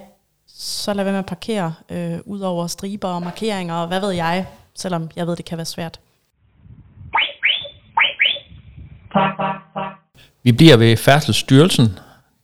så 0.47 0.93
lad 0.93 1.03
være 1.03 1.11
med 1.11 1.19
at 1.19 1.25
parkere 1.25 1.73
øh, 1.89 2.19
ud 2.25 2.39
over 2.39 2.67
striber 2.67 3.07
og 3.07 3.21
markeringer, 3.21 3.75
og 3.75 3.87
hvad 3.87 3.99
ved 3.99 4.11
jeg, 4.11 4.45
selvom 4.73 5.09
jeg 5.15 5.27
ved, 5.27 5.35
det 5.35 5.45
kan 5.45 5.57
være 5.57 5.65
svært. 5.65 5.99
Vi 10.43 10.51
bliver 10.51 10.77
ved 10.77 10.97
Færdselsstyrelsen. 10.97 11.99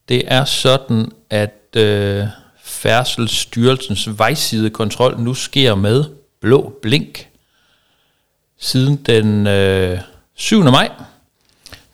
Det 0.08 0.22
er 0.26 0.44
sådan, 0.44 1.12
at 1.30 1.76
øh, 1.76 2.24
Færdselsstyrelsens 2.62 4.18
vejsidekontrol 4.18 5.20
nu 5.20 5.34
sker 5.34 5.74
med 5.74 6.04
blå 6.40 6.78
blink. 6.82 7.28
Siden 8.58 8.96
den 8.96 9.46
øh, 9.46 9.98
7. 10.34 10.62
maj, 10.62 10.90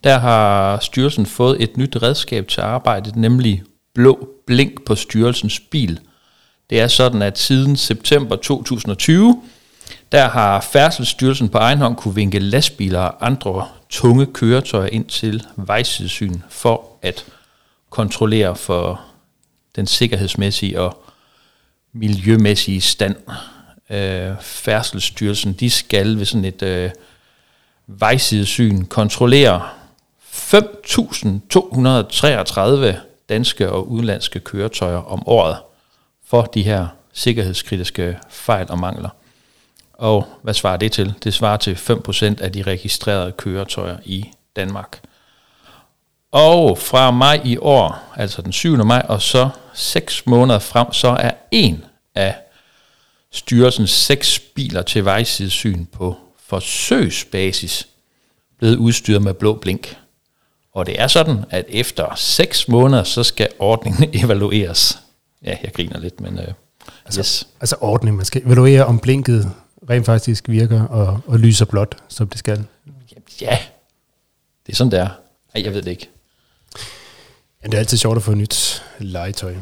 der 0.05 0.19
har 0.19 0.79
styrelsen 0.79 1.27
fået 1.27 1.63
et 1.63 1.77
nyt 1.77 2.03
redskab 2.03 2.49
til 2.49 2.61
arbejdet, 2.61 3.17
nemlig 3.17 3.63
blå 3.95 4.29
blink 4.49 4.85
på 4.85 4.95
styrelsens 4.95 5.61
bil. 5.61 6.01
Det 6.71 6.81
er 6.81 6.89
sådan, 6.89 7.23
at 7.23 7.39
siden 7.39 7.77
september 7.77 8.37
2020, 8.37 9.43
der 10.13 10.29
har 10.29 10.61
Færdselsstyrelsen 10.61 11.49
på 11.49 11.59
egen 11.59 11.79
hånd 11.79 11.97
kunne 11.97 12.15
vinke 12.15 12.39
lastbiler 12.39 13.01
og 13.01 13.27
andre 13.27 13.69
tunge 13.91 14.27
køretøjer 14.27 14.89
ind 14.89 15.05
til 15.05 15.47
vejsidesyn 15.57 16.41
for 16.49 16.99
at 17.03 17.25
kontrollere 17.91 18.57
for 18.57 19.01
den 19.77 19.87
sikkerhedsmæssige 19.87 20.81
og 20.81 21.05
miljømæssige 21.93 22.81
stand. 22.81 23.17
Øh, 23.91 24.33
Færdselsstyrelsen, 24.41 25.53
de 25.53 25.71
skal 25.71 26.19
ved 26.19 26.25
sådan 26.25 26.45
et 26.45 26.63
øh, 26.63 26.91
vejsidesyn 27.87 28.85
kontrollere 28.85 29.63
5.233 30.33 33.08
danske 33.29 33.71
og 33.71 33.91
udenlandske 33.91 34.41
køretøjer 34.41 34.97
om 34.97 35.29
året 35.29 35.57
for 36.27 36.43
de 36.43 36.63
her 36.63 36.87
sikkerhedskritiske 37.13 38.19
fejl 38.31 38.67
og 38.71 38.79
mangler. 38.79 39.09
Og 39.93 40.27
hvad 40.43 40.55
svarer 40.55 40.77
det 40.77 40.93
til? 40.93 41.15
Det 41.25 41.35
svarer 41.35 41.57
til 41.57 41.75
5% 41.75 42.43
af 42.43 42.53
de 42.53 42.63
registrerede 42.63 43.33
køretøjer 43.33 43.99
i 44.05 44.31
Danmark. 44.57 45.01
Og 46.33 46.79
fra 46.79 47.11
maj 47.11 47.41
i 47.45 47.57
år, 47.57 48.13
altså 48.17 48.43
den 48.43 48.53
7. 48.53 48.85
maj, 48.85 49.07
og 49.09 49.23
så 49.23 49.49
6 49.75 50.27
måneder 50.27 50.59
frem, 50.59 50.93
så 50.93 51.09
er 51.09 51.31
en 51.51 51.85
af 52.15 52.37
styrelsens 53.33 53.91
seks 53.91 54.39
biler 54.39 54.83
til 54.83 55.05
vejsidesyn 55.05 55.85
på 55.85 56.17
forsøgsbasis 56.47 57.89
blevet 58.59 58.77
udstyret 58.77 59.23
med 59.23 59.35
blå 59.35 59.55
blink. 59.55 59.97
Og 60.73 60.87
det 60.87 61.01
er 61.01 61.07
sådan, 61.07 61.45
at 61.51 61.65
efter 61.69 62.15
6 62.15 62.69
måneder, 62.69 63.03
så 63.05 63.23
skal 63.23 63.49
ordningen 63.59 64.11
evalueres. 64.25 64.99
Ja, 65.45 65.57
jeg 65.63 65.73
griner 65.73 65.99
lidt, 65.99 66.21
men 66.21 66.39
uh, 66.39 66.45
altså, 67.05 67.21
yes. 67.21 67.49
Altså 67.61 67.77
ordning, 67.81 68.17
man 68.17 68.25
skal 68.25 68.47
evaluere 68.47 68.85
om 68.85 68.99
blinket 68.99 69.53
rent 69.91 70.07
faktisk 70.07 70.49
virker 70.49 70.83
og, 70.83 71.21
og 71.27 71.39
lyser 71.39 71.65
blåt, 71.65 71.97
som 72.09 72.29
det 72.29 72.39
skal. 72.39 72.65
Ja, 73.41 73.59
det 74.67 74.73
er 74.73 74.77
sådan, 74.77 74.91
det 74.91 75.01
er. 75.01 75.09
Ej, 75.55 75.63
jeg 75.65 75.75
ved 75.75 75.83
det 75.83 75.91
ikke. 75.91 76.09
Ja, 77.63 77.67
det 77.67 77.75
er 77.75 77.79
altid 77.79 77.99
sjovt 77.99 78.17
at 78.17 78.23
få 78.23 78.35
nyt 78.35 78.83
legetøj. 78.99 79.55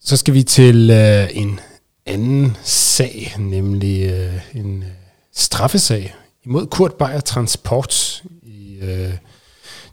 Så 0.00 0.16
skal 0.16 0.34
vi 0.34 0.42
til 0.42 0.90
øh, 0.90 1.28
en 1.32 1.60
anden 2.06 2.56
sag, 2.62 3.34
nemlig 3.38 4.10
øh, 4.10 4.34
en 4.54 4.82
øh, 4.82 4.88
straffesag 5.34 6.14
imod 6.44 6.66
Kurt 6.66 6.94
Beyer 6.94 7.20
Transport. 7.20 8.22
I, 8.42 8.78
øh, 8.82 8.88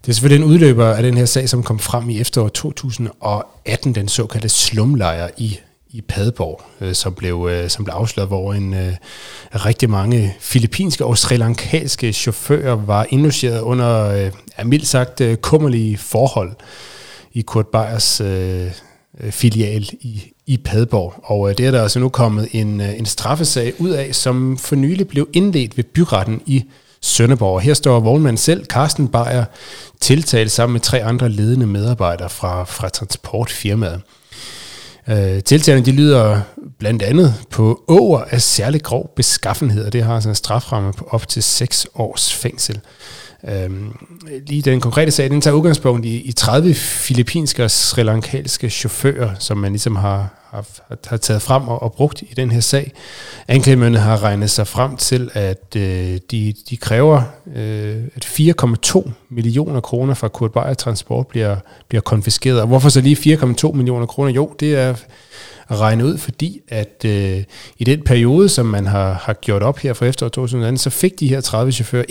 det 0.02 0.08
er 0.08 0.12
selvfølgelig 0.12 0.44
en 0.44 0.50
udløber 0.50 0.86
af 0.86 1.02
den 1.02 1.16
her 1.16 1.24
sag, 1.24 1.48
som 1.48 1.62
kom 1.62 1.78
frem 1.78 2.10
i 2.10 2.20
efteråret 2.20 2.52
2018, 2.52 3.94
den 3.94 4.08
såkaldte 4.08 4.48
slumlejr 4.48 5.28
i 5.36 5.58
i 5.96 6.00
Padborg, 6.00 6.62
øh, 6.80 6.94
som, 6.94 7.14
blev, 7.14 7.48
øh, 7.50 7.70
som 7.70 7.84
blev 7.84 7.94
afsløret, 7.94 8.28
hvor 8.28 8.52
en 8.52 8.74
øh, 8.74 8.92
rigtig 9.52 9.90
mange 9.90 10.36
filippinske 10.40 11.04
og 11.04 11.18
srilankanske 11.18 12.12
chauffører 12.12 12.74
var 12.74 13.06
indlogeret 13.10 13.60
under, 13.60 14.08
øh, 14.58 14.66
mildt 14.66 14.86
sagt, 14.86 15.20
øh, 15.20 15.36
kummerlige 15.36 15.98
forhold 15.98 16.52
i 17.32 17.40
Kurt 17.40 17.66
Beyers 17.66 18.20
øh, 18.20 18.70
Øh, 19.20 19.32
filial 19.32 19.88
i, 20.00 20.32
i 20.46 20.56
Padborg. 20.56 21.14
Og 21.24 21.50
øh, 21.50 21.58
det 21.58 21.66
er 21.66 21.70
der 21.70 21.82
altså 21.82 21.98
nu 21.98 22.08
kommet 22.08 22.48
en, 22.52 22.80
øh, 22.80 22.98
en 22.98 23.06
straffesag 23.06 23.72
ud 23.78 23.90
af, 23.90 24.14
som 24.14 24.58
for 24.58 24.76
nylig 24.76 25.08
blev 25.08 25.28
indledt 25.32 25.76
ved 25.76 25.84
byretten 25.84 26.42
i 26.46 26.64
Sønderborg. 27.00 27.60
Her 27.60 27.74
står 27.74 28.00
vognmanden 28.00 28.36
selv, 28.36 28.64
Carsten 28.64 29.08
Beyer, 29.08 29.44
tiltalt 30.00 30.50
sammen 30.50 30.72
med 30.72 30.80
tre 30.80 31.04
andre 31.04 31.28
ledende 31.28 31.66
medarbejdere 31.66 32.30
fra, 32.30 32.64
fra 32.64 32.88
transportfirmaet. 32.88 34.00
Øh, 35.08 35.42
tiltalerne 35.42 35.86
de 35.86 35.92
lyder 35.92 36.40
blandt 36.78 37.02
andet 37.02 37.34
på 37.50 37.84
over 37.88 38.20
af 38.30 38.42
særlig 38.42 38.82
grov 38.82 39.12
beskaffenhed, 39.16 39.84
og 39.86 39.92
det 39.92 40.02
har 40.02 40.14
altså 40.14 40.28
en 40.28 40.34
straframme 40.34 40.92
på 40.92 41.08
op 41.10 41.28
til 41.28 41.42
6 41.42 41.86
års 41.94 42.34
fængsel. 42.34 42.80
Øhm, 43.48 43.92
lige 44.46 44.62
den 44.62 44.80
konkrete 44.80 45.10
sag, 45.10 45.30
den 45.30 45.40
tager 45.40 45.54
udgangspunkt 45.54 46.06
i, 46.06 46.20
i 46.20 46.32
30 46.32 46.74
filippinske 46.74 47.64
og 47.64 47.70
srilankanske 47.70 48.70
chauffører, 48.70 49.34
som 49.38 49.58
man 49.58 49.72
ligesom 49.72 49.96
har, 49.96 50.28
har, 50.50 50.66
har 51.06 51.16
taget 51.16 51.42
frem 51.42 51.68
og, 51.68 51.82
og 51.82 51.92
brugt 51.92 52.22
i 52.22 52.34
den 52.36 52.50
her 52.50 52.60
sag. 52.60 52.92
Anklagemyndigheden 53.48 54.10
har 54.10 54.22
regnet 54.22 54.50
sig 54.50 54.66
frem 54.66 54.96
til, 54.96 55.30
at 55.32 55.76
øh, 55.76 56.18
de, 56.30 56.54
de 56.70 56.76
kræver, 56.76 57.22
øh, 57.54 58.02
at 58.14 58.24
4,2 58.24 59.10
millioner 59.30 59.80
kroner 59.80 60.14
fra 60.14 60.28
Kurt 60.28 60.52
Beyer 60.52 60.74
Transport 60.74 61.26
bliver, 61.26 61.56
bliver 61.88 62.02
konfiskeret. 62.02 62.60
Og 62.60 62.66
hvorfor 62.66 62.88
så 62.88 63.00
lige 63.00 63.36
4,2 63.36 63.72
millioner 63.72 64.06
kroner? 64.06 64.30
Jo, 64.32 64.52
det 64.60 64.74
er 64.74 64.94
at 65.68 65.80
regne 65.80 66.04
ud, 66.04 66.18
fordi 66.18 66.60
at 66.68 67.04
øh, 67.04 67.44
i 67.78 67.84
den 67.84 68.02
periode, 68.02 68.48
som 68.48 68.66
man 68.66 68.86
har, 68.86 69.12
har 69.12 69.32
gjort 69.32 69.62
op 69.62 69.78
her 69.78 69.92
fra 69.92 70.06
efteråret 70.06 70.32
2018, 70.32 70.78
så 70.78 70.90
fik 70.90 71.20
de 71.20 71.28
her 71.28 71.40
30 71.40 71.72
chauffører 71.72 72.04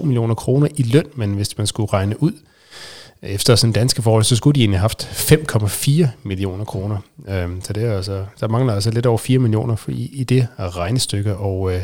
1,2 0.00 0.04
millioner 0.04 0.34
kroner 0.34 0.68
i 0.76 0.82
løn, 0.82 1.06
men 1.14 1.32
hvis 1.32 1.58
man 1.58 1.66
skulle 1.66 1.92
regne 1.92 2.22
ud 2.22 2.32
efter 3.22 3.56
sådan 3.56 3.72
danske 3.72 4.02
forhold, 4.02 4.24
så 4.24 4.36
skulle 4.36 4.54
de 4.54 4.60
egentlig 4.60 4.78
have 4.78 4.88
haft 4.88 5.08
5,4 5.32 6.06
millioner 6.22 6.64
kroner. 6.64 6.98
Øhm, 7.28 7.60
så 7.62 7.72
det 7.72 7.84
er 7.84 7.96
altså, 7.96 8.24
der 8.40 8.48
mangler 8.48 8.74
altså 8.74 8.90
lidt 8.90 9.06
over 9.06 9.18
4 9.18 9.38
millioner 9.38 9.76
i, 9.88 10.10
i 10.12 10.24
det 10.24 10.46
regnestykke, 10.58 11.36
og 11.36 11.74
øh, 11.74 11.82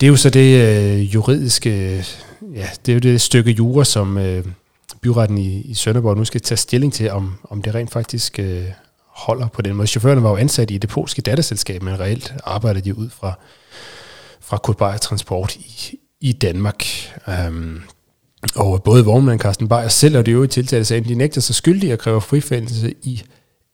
det 0.00 0.06
er 0.06 0.10
jo 0.10 0.16
så 0.16 0.30
det 0.30 0.60
øh, 0.60 1.14
juridiske, 1.14 2.04
ja, 2.54 2.68
det 2.86 2.92
er 2.92 2.94
jo 2.94 3.00
det 3.00 3.20
stykke 3.20 3.50
jura, 3.50 3.84
som 3.84 4.18
øh, 4.18 4.44
byretten 5.00 5.38
i, 5.38 5.60
i 5.60 5.74
Sønderborg 5.74 6.16
nu 6.16 6.24
skal 6.24 6.40
tage 6.40 6.58
stilling 6.58 6.92
til, 6.92 7.10
om, 7.10 7.34
om 7.50 7.62
det 7.62 7.74
rent 7.74 7.90
faktisk 7.90 8.38
øh, 8.38 8.64
holder 9.06 9.48
på 9.48 9.62
den 9.62 9.74
måde. 9.74 9.88
Chaufførerne 9.88 10.22
var 10.22 10.30
jo 10.30 10.36
ansat 10.36 10.70
i 10.70 10.78
det 10.78 10.90
polske 10.90 11.22
datterselskab, 11.22 11.82
men 11.82 12.00
reelt 12.00 12.34
arbejdede 12.44 12.84
de 12.84 12.98
ud 12.98 13.10
fra, 13.10 13.32
fra 14.40 14.56
Kurt 14.56 15.00
Transport 15.00 15.56
i, 15.56 15.98
i 16.20 16.32
Danmark. 16.32 16.84
Øhm, 17.28 17.82
og 18.56 18.82
både 18.82 19.04
vognmand 19.04 19.40
Carsten 19.40 19.68
Beyer 19.68 19.88
selv 19.88 20.18
og 20.18 20.26
de 20.26 20.30
øvrige 20.30 20.48
tiltalte 20.48 20.84
sagen, 20.84 21.04
de 21.04 21.14
nægter 21.14 21.40
sig 21.40 21.54
skyldige 21.54 21.92
og 21.92 21.98
kræver 21.98 22.20
frifindelse 22.20 22.94
i 23.02 23.22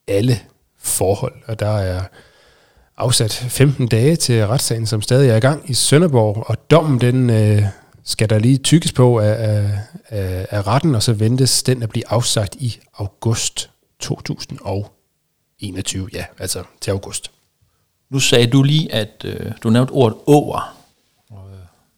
alle 0.08 0.40
forhold. 0.78 1.34
Og 1.46 1.60
der 1.60 1.78
er 1.78 2.02
afsat 2.96 3.32
15 3.32 3.88
dage 3.88 4.16
til 4.16 4.46
retssagen, 4.46 4.86
som 4.86 5.02
stadig 5.02 5.30
er 5.30 5.36
i 5.36 5.40
gang 5.40 5.70
i 5.70 5.74
Sønderborg, 5.74 6.44
og 6.46 6.70
dommen 6.70 7.00
den 7.00 7.30
øh, 7.30 7.62
skal 8.04 8.30
der 8.30 8.38
lige 8.38 8.58
tykkes 8.58 8.92
på 8.92 9.18
af, 9.18 9.70
af, 10.08 10.46
af 10.50 10.66
retten, 10.66 10.94
og 10.94 11.02
så 11.02 11.12
ventes 11.12 11.62
den 11.62 11.82
at 11.82 11.88
blive 11.88 12.08
afsagt 12.08 12.54
i 12.54 12.78
august 12.94 13.70
2021, 14.00 16.08
ja, 16.12 16.24
altså 16.38 16.62
til 16.80 16.90
august. 16.90 17.30
Nu 18.10 18.18
sagde 18.18 18.46
du 18.46 18.62
lige, 18.62 18.92
at 18.92 19.24
øh, 19.24 19.52
du 19.62 19.70
nævnte 19.70 19.90
ordet 19.90 20.18
over. 20.26 20.76
Øh, 21.32 21.38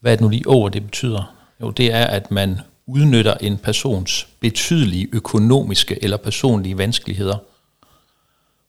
hvad 0.01 0.13
er 0.13 0.17
det 0.17 0.23
nu 0.23 0.29
lige 0.29 0.49
over, 0.49 0.69
det 0.69 0.85
betyder? 0.85 1.38
Jo, 1.61 1.71
det 1.71 1.93
er, 1.93 2.05
at 2.05 2.31
man 2.31 2.59
udnytter 2.87 3.35
en 3.35 3.59
persons 3.59 4.29
betydelige 4.41 5.09
økonomiske 5.13 6.05
eller 6.05 6.17
personlige 6.17 6.79
vanskeligheder 6.79 7.37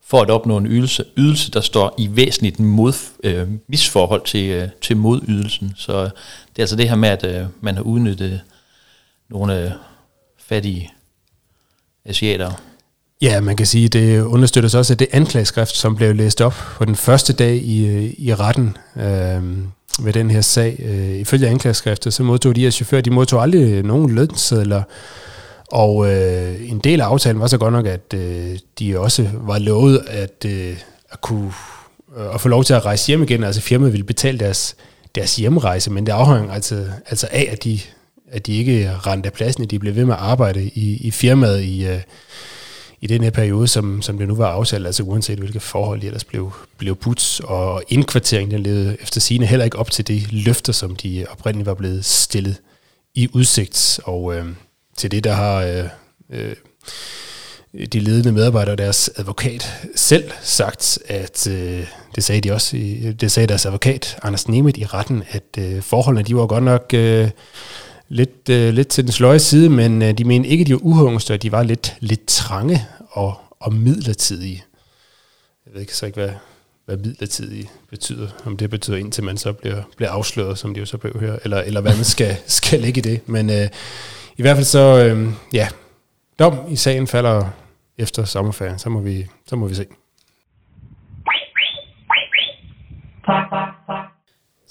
for 0.10 0.22
at 0.22 0.30
opnå 0.30 0.58
en 0.58 0.68
ydelse, 0.68 1.06
ydelse 1.18 1.52
der 1.52 1.62
står 1.62 1.96
i 1.98 2.16
væsentligt 2.16 2.60
mod, 2.60 2.94
øh, 3.24 3.48
misforhold 3.68 4.26
til, 4.26 4.50
øh, 4.50 4.70
til 4.82 4.98
modydelsen. 4.98 5.74
Så 5.76 5.94
øh, 5.94 6.04
det 6.04 6.60
er 6.60 6.64
altså 6.64 6.76
det 6.76 6.90
her 6.90 6.96
med, 6.96 7.10
at 7.10 7.26
øh, 7.26 7.46
man 7.62 7.76
har 7.76 7.84
udnyttet 7.84 8.42
nogle 9.30 9.64
øh, 9.66 9.72
fattige 10.38 10.90
asiater. 12.06 12.52
Ja, 13.22 13.42
man 13.42 13.58
kan 13.58 13.66
sige, 13.66 13.88
det 13.88 14.22
understøttes 14.22 14.76
også 14.76 14.94
af 14.94 14.98
det 14.98 15.08
anklageskrift, 15.12 15.76
som 15.76 15.96
blev 15.96 16.16
læst 16.16 16.42
op 16.42 16.54
på 16.78 16.86
den 16.86 16.96
første 16.96 17.34
dag 17.34 17.56
i, 17.56 17.88
øh, 17.88 18.14
i 18.18 18.34
retten. 18.34 18.78
Øh, 18.96 19.58
ved 20.00 20.14
den 20.14 20.32
her 20.32 20.42
sag. 20.42 20.76
Øh, 20.80 21.16
ifølge 21.16 21.48
anklageskriftet, 21.48 22.14
så 22.14 22.24
modtog 22.24 22.56
de 22.56 22.62
her 22.62 22.70
chauffører, 22.70 23.02
de 23.02 23.12
modtog 23.12 23.42
aldrig 23.42 23.74
øh, 23.74 23.86
nogen 23.86 24.16
lønsedler, 24.16 24.84
og 25.72 26.12
øh, 26.12 26.70
en 26.70 26.80
del 26.80 27.02
af 27.02 27.06
aftalen 27.06 27.42
var 27.42 27.48
så 27.48 27.58
godt 27.58 27.74
nok, 27.74 27.86
at 27.86 28.14
øh, 28.14 28.60
de 28.80 29.00
også 29.00 29.30
var 29.34 29.60
lovet 29.60 30.02
at, 30.08 30.46
øh, 30.46 30.78
at 31.12 31.22
kunne 31.22 31.52
øh, 32.18 32.34
at 32.34 32.42
få 32.42 32.50
lov 32.50 32.64
til 32.64 32.74
at 32.74 32.86
rejse 32.86 33.08
hjem 33.08 33.24
igen. 33.24 33.44
Altså 33.44 33.62
firmaet 33.62 33.94
ville 33.94 34.04
betale 34.04 34.38
deres, 34.38 34.76
deres 35.16 35.36
hjemrejse, 35.36 35.92
men 35.92 36.06
det 36.06 36.12
afhang 36.12 36.52
altså, 36.52 36.86
altså 37.06 37.28
af, 37.32 37.50
at 37.52 37.64
de, 37.64 37.80
at 38.32 38.48
de 38.48 38.58
ikke 38.58 38.92
rendte 38.94 39.28
af 39.28 39.34
pladsen, 39.34 39.64
at 39.64 39.72
de 39.72 39.80
blev 39.80 39.96
ved 39.96 40.06
med 40.06 40.14
at 40.14 40.20
arbejde 40.20 40.64
i, 40.64 40.98
i 40.98 41.12
firmaet 41.12 41.62
i, 41.62 41.86
øh, 41.86 42.00
i 43.02 43.08
den 43.08 43.24
her 43.24 43.30
periode, 43.30 43.68
som, 43.68 44.02
som 44.02 44.18
det 44.18 44.28
nu 44.28 44.36
var 44.36 44.48
aftalt, 44.48 44.86
altså 44.86 45.04
uanset 45.04 45.40
hvilke 45.40 45.60
forhold 45.60 46.02
de 46.02 46.08
ellers 46.08 46.24
blev, 46.24 46.54
blev 46.78 46.96
budt, 46.96 47.42
og 47.44 47.84
indkvarteringen 47.88 48.52
den 48.52 48.64
levede 48.64 48.98
efter 49.02 49.22
sine 49.22 49.46
heller 49.46 49.66
ikke 49.66 49.80
op 49.80 49.92
til 49.92 50.08
de 50.08 50.22
løfter, 50.32 50.74
som 50.74 50.96
de 50.96 51.26
oprindeligt 51.30 51.66
var 51.66 51.74
blevet 51.74 52.06
stillet 52.06 52.56
i 53.16 53.30
udsigt, 53.34 54.00
og 54.04 54.36
øh, 54.36 54.46
til 54.98 55.12
det, 55.12 55.24
der 55.24 55.34
har 55.34 55.56
øh, 55.62 55.86
øh, 56.30 56.56
de 57.94 58.00
ledende 58.00 58.32
medarbejdere 58.32 58.74
og 58.74 58.78
deres 58.78 59.10
advokat 59.16 59.74
selv 59.96 60.32
sagt, 60.42 61.00
at 61.08 61.48
øh, 61.48 61.86
det 62.16 62.24
sagde 62.24 62.42
de 62.42 62.52
også, 62.52 62.78
det 63.22 63.32
sagde 63.32 63.48
deres 63.48 63.66
advokat, 63.66 64.18
Anders 64.24 64.48
Nemeth, 64.48 64.80
i 64.80 64.86
retten, 64.86 65.24
at 65.30 65.58
øh, 65.58 65.82
forholdene, 65.82 66.24
de 66.24 66.36
var 66.36 66.48
godt 66.48 66.64
nok 66.64 66.86
øh, 66.94 67.30
lidt, 68.10 68.50
øh, 68.50 68.74
lidt 68.74 68.88
til 68.88 69.04
den 69.04 69.12
sløje 69.12 69.40
side, 69.40 69.70
men 69.70 70.02
øh, 70.02 70.18
de 70.18 70.24
mente 70.24 70.50
ikke, 70.50 70.62
at 70.62 70.68
de 70.68 70.74
var 70.74 70.80
uhungste, 70.84 71.38
de 71.38 71.52
var 71.52 71.64
lidt, 71.64 71.98
lidt 72.00 72.28
trange 72.28 72.82
og, 73.10 73.38
og 73.60 73.74
midlertidige. 73.74 74.64
Jeg 75.66 75.74
ved 75.74 75.82
ikke 75.82 75.96
så 75.96 76.06
ikke, 76.06 76.20
hvad, 76.20 76.32
hvad 76.86 76.98
midlertidige 76.98 77.70
betyder. 77.90 78.28
Om 78.46 78.58
det 78.58 78.70
betyder 78.70 78.98
indtil 78.98 79.24
man 79.24 79.38
så 79.38 79.54
bliver, 79.54 79.84
bliver 79.98 80.12
afsløret, 80.12 80.58
som 80.58 80.74
de 80.74 80.80
jo 80.80 80.86
så 80.86 80.98
blev 80.98 81.20
her, 81.20 81.38
eller, 81.44 81.62
eller 81.62 81.82
hvad 81.82 81.96
man 81.96 82.06
skal, 82.06 82.38
skal 82.60 82.80
lægge 82.80 82.98
i 82.98 83.02
det. 83.02 83.28
Men 83.28 83.50
øh, 83.50 83.68
i 84.38 84.42
hvert 84.42 84.56
fald 84.56 84.66
så, 84.66 85.06
øh, 85.06 85.28
ja, 85.54 85.68
dom 86.40 86.58
i 86.70 86.76
sagen 86.76 87.08
falder 87.08 87.50
efter 87.98 88.26
sommerferien, 88.26 88.80
så 88.80 88.90
må 88.90 89.00
vi, 89.02 89.28
så 89.48 89.56
må 89.56 89.68
vi 89.68 89.76
se. 89.76 89.86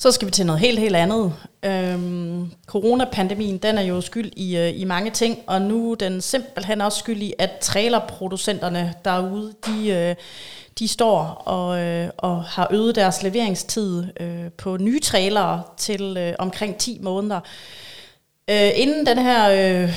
Så 0.00 0.12
skal 0.12 0.26
vi 0.26 0.30
til 0.30 0.46
noget 0.46 0.61
helt, 0.61 0.78
helt 0.78 0.96
andet. 0.96 1.34
Øhm, 1.62 2.52
coronapandemien, 2.66 3.58
den 3.58 3.78
er 3.78 3.82
jo 3.82 4.00
skyld 4.00 4.32
i, 4.37 4.56
øh, 4.56 4.80
i 4.80 4.84
mange 4.84 5.11
ting, 5.11 5.38
og 5.46 5.62
nu 5.62 5.90
er 5.90 5.94
den 5.94 6.20
simpelthen 6.20 6.80
også 6.80 6.98
skyld 6.98 7.22
i, 7.22 7.34
at 7.38 7.50
trailerproducenterne 7.61 8.94
derude, 9.04 9.54
de, 9.66 9.88
øh, 9.88 10.14
de 10.78 10.88
står 10.88 11.20
og, 11.44 11.78
øh, 11.78 12.08
og 12.16 12.44
har 12.44 12.68
øget 12.70 12.94
deres 12.94 13.22
leveringstid 13.22 14.04
øh, 14.20 14.50
på 14.58 14.76
nye 14.76 15.00
trailere 15.00 15.62
til 15.76 16.16
øh, 16.16 16.34
omkring 16.38 16.76
10 16.76 16.98
måneder. 17.02 17.40
Øh, 18.50 18.70
inden 18.74 19.06
den 19.06 19.18
her 19.18 19.50
øh, 19.50 19.94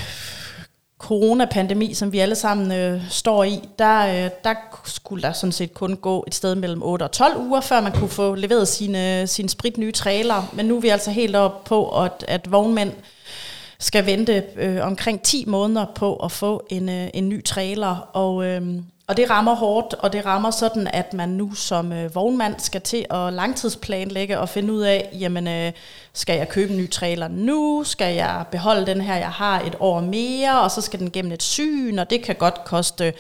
coronapandemi, 1.02 1.94
som 1.94 2.12
vi 2.12 2.20
alle 2.20 2.36
sammen 2.36 2.72
øh, 2.72 3.02
står 3.10 3.44
i, 3.44 3.60
der, 3.80 4.26
øh, 4.26 4.30
der 4.44 4.54
skulle 4.86 5.24
der 5.24 5.34
sådan 5.34 5.52
set 5.52 5.74
kun 5.74 5.96
gå 5.96 6.24
et 6.28 6.36
sted 6.36 6.56
mellem 6.56 6.84
8 6.84 7.04
og 7.04 7.12
12 7.12 7.38
uger, 7.38 7.62
før 7.62 7.82
man 7.82 7.92
kunne 7.92 8.10
få 8.10 8.36
leveret 8.36 8.68
sine, 8.68 9.28
sine 9.28 9.50
sprit 9.50 9.78
nye 9.78 9.92
trailer. 9.92 10.50
Men 10.54 10.66
nu 10.66 10.78
er 10.78 10.82
vi 10.82 10.90
altså 10.90 11.12
helt 11.12 11.36
op 11.36 11.64
på, 11.64 12.04
at, 12.04 12.26
at 12.28 12.52
vognmænd 12.52 12.92
skal 13.80 14.06
vente 14.06 14.44
øh, 14.56 14.86
omkring 14.86 15.22
10 15.22 15.46
måneder 15.48 15.86
på 15.96 16.16
at 16.16 16.32
få 16.32 16.66
en, 16.70 16.90
øh, 16.90 17.08
en 17.14 17.30
ny 17.30 17.44
trailer. 17.44 18.10
Og, 18.14 18.46
øh, 18.46 18.62
og 19.12 19.18
det 19.18 19.30
rammer 19.30 19.56
hårdt, 19.56 19.94
og 19.94 20.14
det 20.14 20.26
rammer 20.26 20.52
sådan, 20.52 20.88
at 20.88 21.14
man 21.14 21.30
nu 21.30 21.54
som 21.54 21.94
øh, 21.94 22.16
vognmand 22.16 22.56
skal 22.58 22.82
til 22.82 23.06
at 23.10 23.34
langtidsplanlægge 23.34 24.40
og 24.40 24.50
finde 24.50 24.74
ud 24.74 24.82
af, 24.82 25.10
jamen, 25.20 25.48
øh, 25.48 25.72
skal 26.14 26.38
jeg 26.38 26.50
købe 26.50 26.72
en 26.72 26.78
ny 26.78 26.92
trailer 26.92 27.28
nu? 27.28 27.84
Skal 27.86 28.16
jeg 28.16 28.46
beholde 28.52 28.86
den 28.86 29.02
her, 29.02 29.16
jeg 29.16 29.30
har 29.30 29.62
et 29.62 29.76
år 29.80 30.02
mere? 30.02 30.62
Og 30.62 30.72
så 30.72 30.82
skal 30.82 31.00
den 31.00 31.12
gennem 31.12 31.32
et 31.32 31.44
syn, 31.44 32.00
og 32.00 32.10
det 32.10 32.24
kan 32.24 32.36
godt 32.36 32.64
koste, 32.66 33.14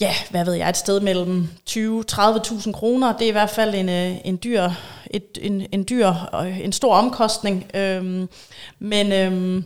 ja, 0.00 0.14
hvad 0.30 0.44
ved 0.44 0.54
jeg, 0.54 0.68
et 0.68 0.76
sted 0.76 1.00
mellem 1.00 1.48
20-30.000 1.70 2.72
kroner. 2.72 3.12
Det 3.12 3.24
er 3.24 3.28
i 3.28 3.32
hvert 3.32 3.50
fald 3.50 3.74
en, 3.74 3.88
øh, 3.88 4.16
en 4.24 4.38
dyr, 4.44 4.70
et, 5.10 5.38
en, 5.40 5.66
en 5.72 5.86
dyr, 5.90 6.12
øh, 6.34 6.60
en 6.60 6.72
stor 6.72 6.94
omkostning. 6.94 7.70
Øhm, 7.74 8.28
men... 8.78 9.12
Øhm, 9.12 9.64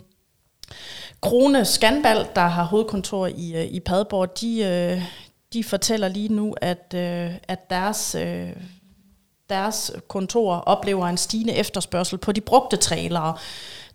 Krone 1.21 1.65
Scanbal, 1.65 2.29
der 2.35 2.47
har 2.47 2.65
hovedkontor 2.65 3.27
i, 3.27 3.55
øh, 3.57 3.65
i 3.65 3.81
Padborg, 3.81 4.41
de, 4.41 4.61
øh, 4.65 5.03
de 5.53 5.65
fortæller 5.65 6.09
lige 6.09 6.29
nu, 6.29 6.55
at, 6.61 6.95
øh, 6.95 7.35
at 7.49 7.71
deres, 7.71 8.17
deres 9.49 9.93
kontor 10.09 10.55
oplever 10.55 11.07
en 11.07 11.17
stigende 11.17 11.53
efterspørgsel 11.53 12.19
på 12.19 12.33
de 12.33 12.41
brugte 12.41 12.77
trailere, 12.77 13.37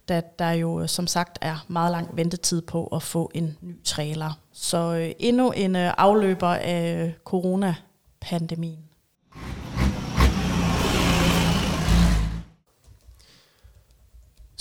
da 0.10 0.22
der 0.40 0.52
jo 0.52 0.88
som 0.88 1.08
sagt 1.08 1.38
er 1.42 1.66
meget 1.68 1.92
lang 1.92 2.18
ventetid 2.18 2.62
på 2.62 2.86
at 2.86 3.04
få 3.04 3.32
en 3.34 3.58
ny 3.62 3.84
trailer. 3.84 4.40
Så 4.54 5.12
endnu 5.20 5.52
en 5.52 5.76
afløber 5.76 6.48
af 6.48 7.14
coronapandemien. 7.24 8.91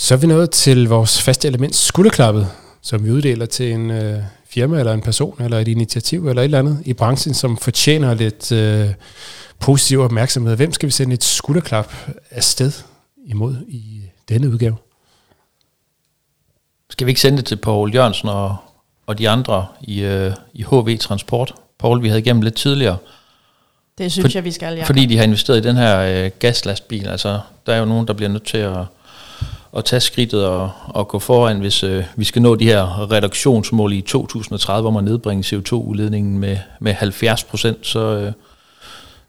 Så 0.00 0.14
er 0.14 0.18
vi 0.18 0.26
nået 0.26 0.50
til 0.50 0.88
vores 0.88 1.22
faste 1.22 1.48
element 1.48 1.74
skulderklappet, 1.74 2.48
som 2.82 3.04
vi 3.04 3.10
uddeler 3.10 3.46
til 3.46 3.72
en 3.72 3.90
øh, 3.90 4.22
firma 4.44 4.78
eller 4.78 4.92
en 4.92 5.00
person 5.00 5.42
eller 5.42 5.58
et 5.58 5.68
initiativ 5.68 6.28
eller 6.28 6.42
et 6.42 6.44
eller 6.44 6.58
andet 6.58 6.82
i 6.84 6.92
branchen, 6.92 7.34
som 7.34 7.56
fortjener 7.56 8.14
lidt 8.14 8.52
øh, 8.52 8.88
positiv 9.58 10.00
opmærksomhed. 10.00 10.56
Hvem 10.56 10.72
skal 10.72 10.86
vi 10.86 10.90
sende 10.90 11.14
et 11.14 11.24
skulderklap 11.24 11.92
afsted 12.30 12.72
imod 13.26 13.56
i 13.68 14.02
denne 14.28 14.48
udgave? 14.48 14.76
Skal 16.90 17.06
vi 17.06 17.10
ikke 17.10 17.20
sende 17.20 17.38
det 17.38 17.46
til 17.46 17.56
Paul 17.56 17.94
Jørgensen 17.94 18.28
og, 18.28 18.56
og 19.06 19.18
de 19.18 19.28
andre 19.28 19.66
i, 19.80 20.02
øh, 20.02 20.32
i 20.54 20.62
HV 20.62 20.98
Transport? 20.98 21.54
Paul, 21.78 22.02
vi 22.02 22.08
havde 22.08 22.20
igennem 22.20 22.42
lidt 22.42 22.54
tidligere. 22.54 22.96
Det 23.98 24.12
synes 24.12 24.32
for, 24.32 24.38
jeg, 24.38 24.44
vi 24.44 24.52
skal, 24.52 24.76
ja. 24.76 24.84
Fordi 24.84 25.06
de 25.06 25.16
har 25.16 25.24
investeret 25.24 25.58
i 25.58 25.68
den 25.68 25.76
her 25.76 26.24
øh, 26.24 26.30
gaslastbil. 26.38 27.08
Altså, 27.08 27.40
der 27.66 27.74
er 27.74 27.78
jo 27.78 27.84
nogen, 27.84 28.06
der 28.06 28.12
bliver 28.12 28.30
nødt 28.30 28.46
til 28.46 28.58
at 28.58 28.84
at 29.76 29.85
tage 29.85 30.00
skridtet 30.00 30.46
og, 30.46 30.70
og 30.87 31.09
gå 31.09 31.18
foran, 31.18 31.61
hvis 31.61 31.83
øh, 31.83 32.04
vi 32.16 32.24
skal 32.24 32.42
nå 32.42 32.54
de 32.54 32.64
her 32.64 33.11
reduktionsmål 33.12 33.92
i 33.92 34.00
2030 34.00 34.88
om 34.88 34.96
at 34.96 35.04
nedbringe 35.04 35.56
CO2-udledningen 35.56 36.38
med, 36.38 36.56
med 36.80 36.92
70 36.92 37.44
procent, 37.44 37.87
så, 37.87 38.00
øh, 38.00 38.33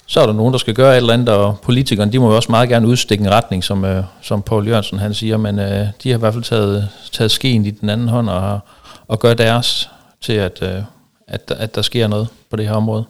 så 0.06 0.22
er 0.22 0.26
der 0.26 0.34
nogen, 0.34 0.54
der 0.54 0.58
skal 0.58 0.74
gøre 0.74 0.92
et 0.92 0.98
eller 0.98 1.14
andet, 1.14 1.30
og 1.30 1.58
politikerne, 1.64 2.12
de 2.12 2.20
må 2.20 2.30
jo 2.30 2.36
også 2.36 2.52
meget 2.52 2.70
gerne 2.70 2.88
udstikke 2.88 3.24
en 3.24 3.32
retning, 3.32 3.64
som, 3.64 3.86
øh, 3.86 4.04
som 4.22 4.42
Paul 4.42 4.68
Jørgensen 4.68 5.00
han 5.00 5.14
siger, 5.14 5.38
men 5.38 5.60
øh, 5.60 5.88
de 6.04 6.10
har 6.10 6.18
i 6.18 6.20
hvert 6.20 6.34
fald 6.34 6.44
taget, 6.44 6.90
taget 7.12 7.32
skeen 7.32 7.66
i 7.66 7.72
den 7.72 7.90
anden 7.90 8.08
hånd 8.08 8.30
og, 8.30 8.60
og 9.08 9.20
gør 9.20 9.34
deres 9.34 9.90
til, 10.22 10.34
at, 10.34 10.60
øh, 10.62 10.84
at, 11.28 11.52
at 11.58 11.76
der 11.76 11.82
sker 11.82 12.08
noget 12.08 12.28
på 12.50 12.56
det 12.56 12.68
her 12.68 12.74
område. 12.74 13.06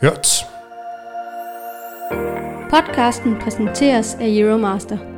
Hørt. 0.00 0.44
Podcasten 2.70 3.36
præsenteres 3.44 4.14
af 4.20 4.26
Euromaster. 4.28 5.11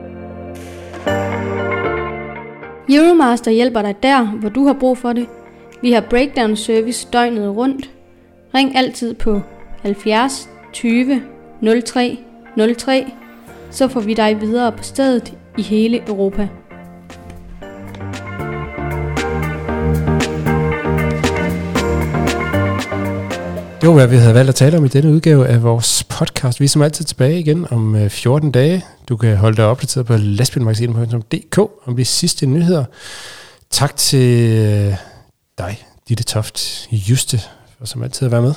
Euromaster 2.90 3.50
hjælper 3.50 3.82
dig 3.82 4.02
der, 4.02 4.24
hvor 4.24 4.48
du 4.48 4.66
har 4.66 4.72
brug 4.72 4.98
for 4.98 5.12
det. 5.12 5.26
Vi 5.82 5.92
har 5.92 6.00
breakdown 6.00 6.56
service 6.56 7.08
døgnet 7.12 7.56
rundt. 7.56 7.90
Ring 8.54 8.76
altid 8.76 9.14
på 9.14 9.40
70 9.82 10.48
20 10.72 11.22
03 11.86 12.18
03, 12.78 13.06
så 13.70 13.88
får 13.88 14.00
vi 14.00 14.14
dig 14.14 14.40
videre 14.40 14.72
på 14.72 14.82
stedet 14.82 15.34
i 15.58 15.62
hele 15.62 16.08
Europa. 16.08 16.48
Det 23.84 23.90
var, 23.90 23.94
hvad 23.94 24.06
vi 24.06 24.16
havde 24.16 24.34
valgt 24.34 24.48
at 24.48 24.54
tale 24.54 24.76
om 24.76 24.84
i 24.84 24.88
denne 24.88 25.10
udgave 25.10 25.48
af 25.48 25.62
vores 25.62 26.04
podcast. 26.04 26.60
Vi 26.60 26.64
er 26.64 26.68
som 26.68 26.82
altid 26.82 27.04
tilbage 27.04 27.40
igen 27.40 27.66
om 27.70 28.10
14 28.10 28.48
øh, 28.48 28.54
dage. 28.54 28.84
Du 29.08 29.16
kan 29.16 29.36
holde 29.36 29.56
dig 29.56 29.64
opdateret 29.64 30.06
på 30.06 30.16
lastbilmagasinet.dk 30.16 31.58
om 31.58 31.96
de 31.96 32.04
sidste 32.04 32.46
nyheder. 32.46 32.84
Tak 33.70 33.96
til 33.96 34.50
øh, 34.50 34.94
dig, 35.58 35.86
Ditte 36.08 36.24
Toft 36.24 36.88
Juste, 36.92 37.40
for 37.78 37.86
som 37.86 38.02
altid 38.02 38.26
at 38.26 38.32
være 38.32 38.42
med. 38.42 38.54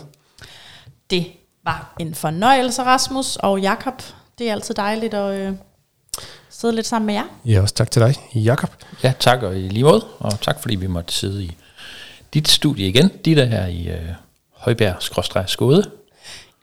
Det 1.09 1.25
var 1.63 1.95
en 1.99 2.15
fornøjelse, 2.15 2.83
Rasmus 2.83 3.35
og 3.35 3.59
Jakob. 3.59 4.01
Det 4.39 4.47
er 4.47 4.51
altid 4.51 4.75
dejligt 4.75 5.13
at 5.13 5.39
øh, 5.39 5.53
sidde 6.49 6.75
lidt 6.75 6.87
sammen 6.87 7.05
med 7.05 7.13
jer. 7.13 7.25
Ja, 7.45 7.61
også 7.61 7.75
tak 7.75 7.91
til 7.91 8.01
dig, 8.01 8.15
Jakob. 8.35 8.69
Ja, 9.03 9.13
tak 9.19 9.43
og 9.43 9.57
i 9.57 9.67
lige 9.67 9.83
måde, 9.83 10.05
og 10.19 10.41
tak 10.41 10.61
fordi 10.61 10.75
vi 10.75 10.87
måtte 10.87 11.13
sidde 11.13 11.43
i 11.43 11.57
dit 12.33 12.47
studie 12.47 12.87
igen. 12.87 13.11
Ditte 13.25 13.45
her 13.45 13.65
i... 13.65 13.87
Øh 13.87 14.26
Højbjerg-Skåde. 14.67 15.83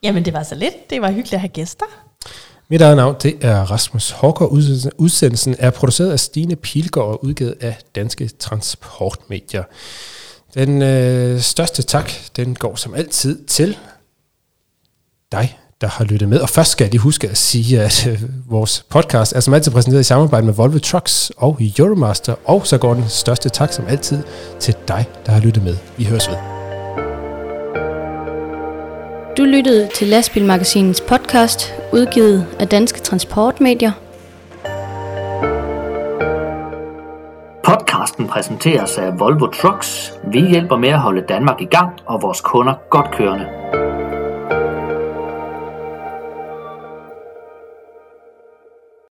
Jamen, 0.03 0.25
det 0.25 0.33
var 0.33 0.43
så 0.43 0.55
lidt. 0.55 0.91
Det 0.91 1.03
var 1.03 1.09
hyggeligt 1.09 1.35
at 1.35 1.41
have 1.41 1.49
gæster. 1.49 1.87
Mit 2.69 2.81
eget 2.81 2.97
navn, 2.97 3.17
det 3.23 3.37
er 3.41 3.71
Rasmus 3.71 4.11
Håkker. 4.11 4.47
Udsendelsen 4.99 5.57
er 5.59 5.71
produceret 5.71 6.11
af 6.11 6.21
Stine 6.21 6.57
Pilgaard 6.57 7.09
og 7.09 7.25
udgivet 7.25 7.55
af 7.61 7.77
Danske 7.95 8.29
Transportmedier. 8.29 9.63
Den 10.55 10.83
øh, 10.83 11.41
største 11.41 11.83
tak, 11.83 12.13
den 12.37 12.55
går 12.55 12.77
som 12.77 12.95
altid 12.95 13.45
til 13.45 13.79
dig, 15.33 15.59
der 15.81 15.87
har 15.87 16.05
lyttet 16.05 16.29
med. 16.29 16.41
Og 16.41 16.49
først 16.49 16.71
skal 16.71 16.85
jeg 16.85 16.91
lige 16.91 17.01
huske 17.01 17.29
at 17.29 17.37
sige, 17.37 17.83
at 17.83 18.07
øh, 18.07 18.23
vores 18.51 18.85
podcast 18.89 19.33
er 19.33 19.41
som 19.41 19.55
altid 19.55 19.73
præsenteret 19.73 20.01
i 20.01 20.05
samarbejde 20.05 20.47
med 20.47 20.55
Volvo 20.55 20.79
Trucks 20.79 21.33
og 21.37 21.59
Euromaster. 21.79 22.35
Og 22.45 22.67
så 22.67 22.79
går 22.79 22.95
den 22.95 23.09
største 23.09 23.49
tak 23.49 23.73
som 23.73 23.87
altid 23.87 24.23
til 24.61 24.75
dig, 24.89 25.05
der 25.27 25.33
har 25.33 25.41
lyttet 25.41 25.63
med. 25.63 25.77
Vi 25.97 26.05
høres 26.05 26.29
ved. 26.29 26.54
Du 29.39 29.45
lyttede 29.45 29.89
til 29.95 30.07
Lastbilmagasinets 30.07 31.01
podcast, 31.01 31.75
udgivet 31.93 32.47
af 32.61 32.69
Danske 32.69 33.01
Transportmedier. 33.01 33.93
Podcasten 37.65 38.27
præsenteres 38.29 38.99
af 38.99 39.21
Volvo 39.21 39.47
Trucks. 39.47 40.13
Vi 40.33 40.41
hjælper 40.41 40.77
med 40.77 40.89
at 40.89 40.99
holde 40.99 41.25
Danmark 41.29 41.61
i 41.61 41.65
gang 41.65 41.91
og 42.07 42.23
vores 42.23 42.41
kunder 42.41 42.75
godt 42.91 43.11
kørende. 43.11 43.47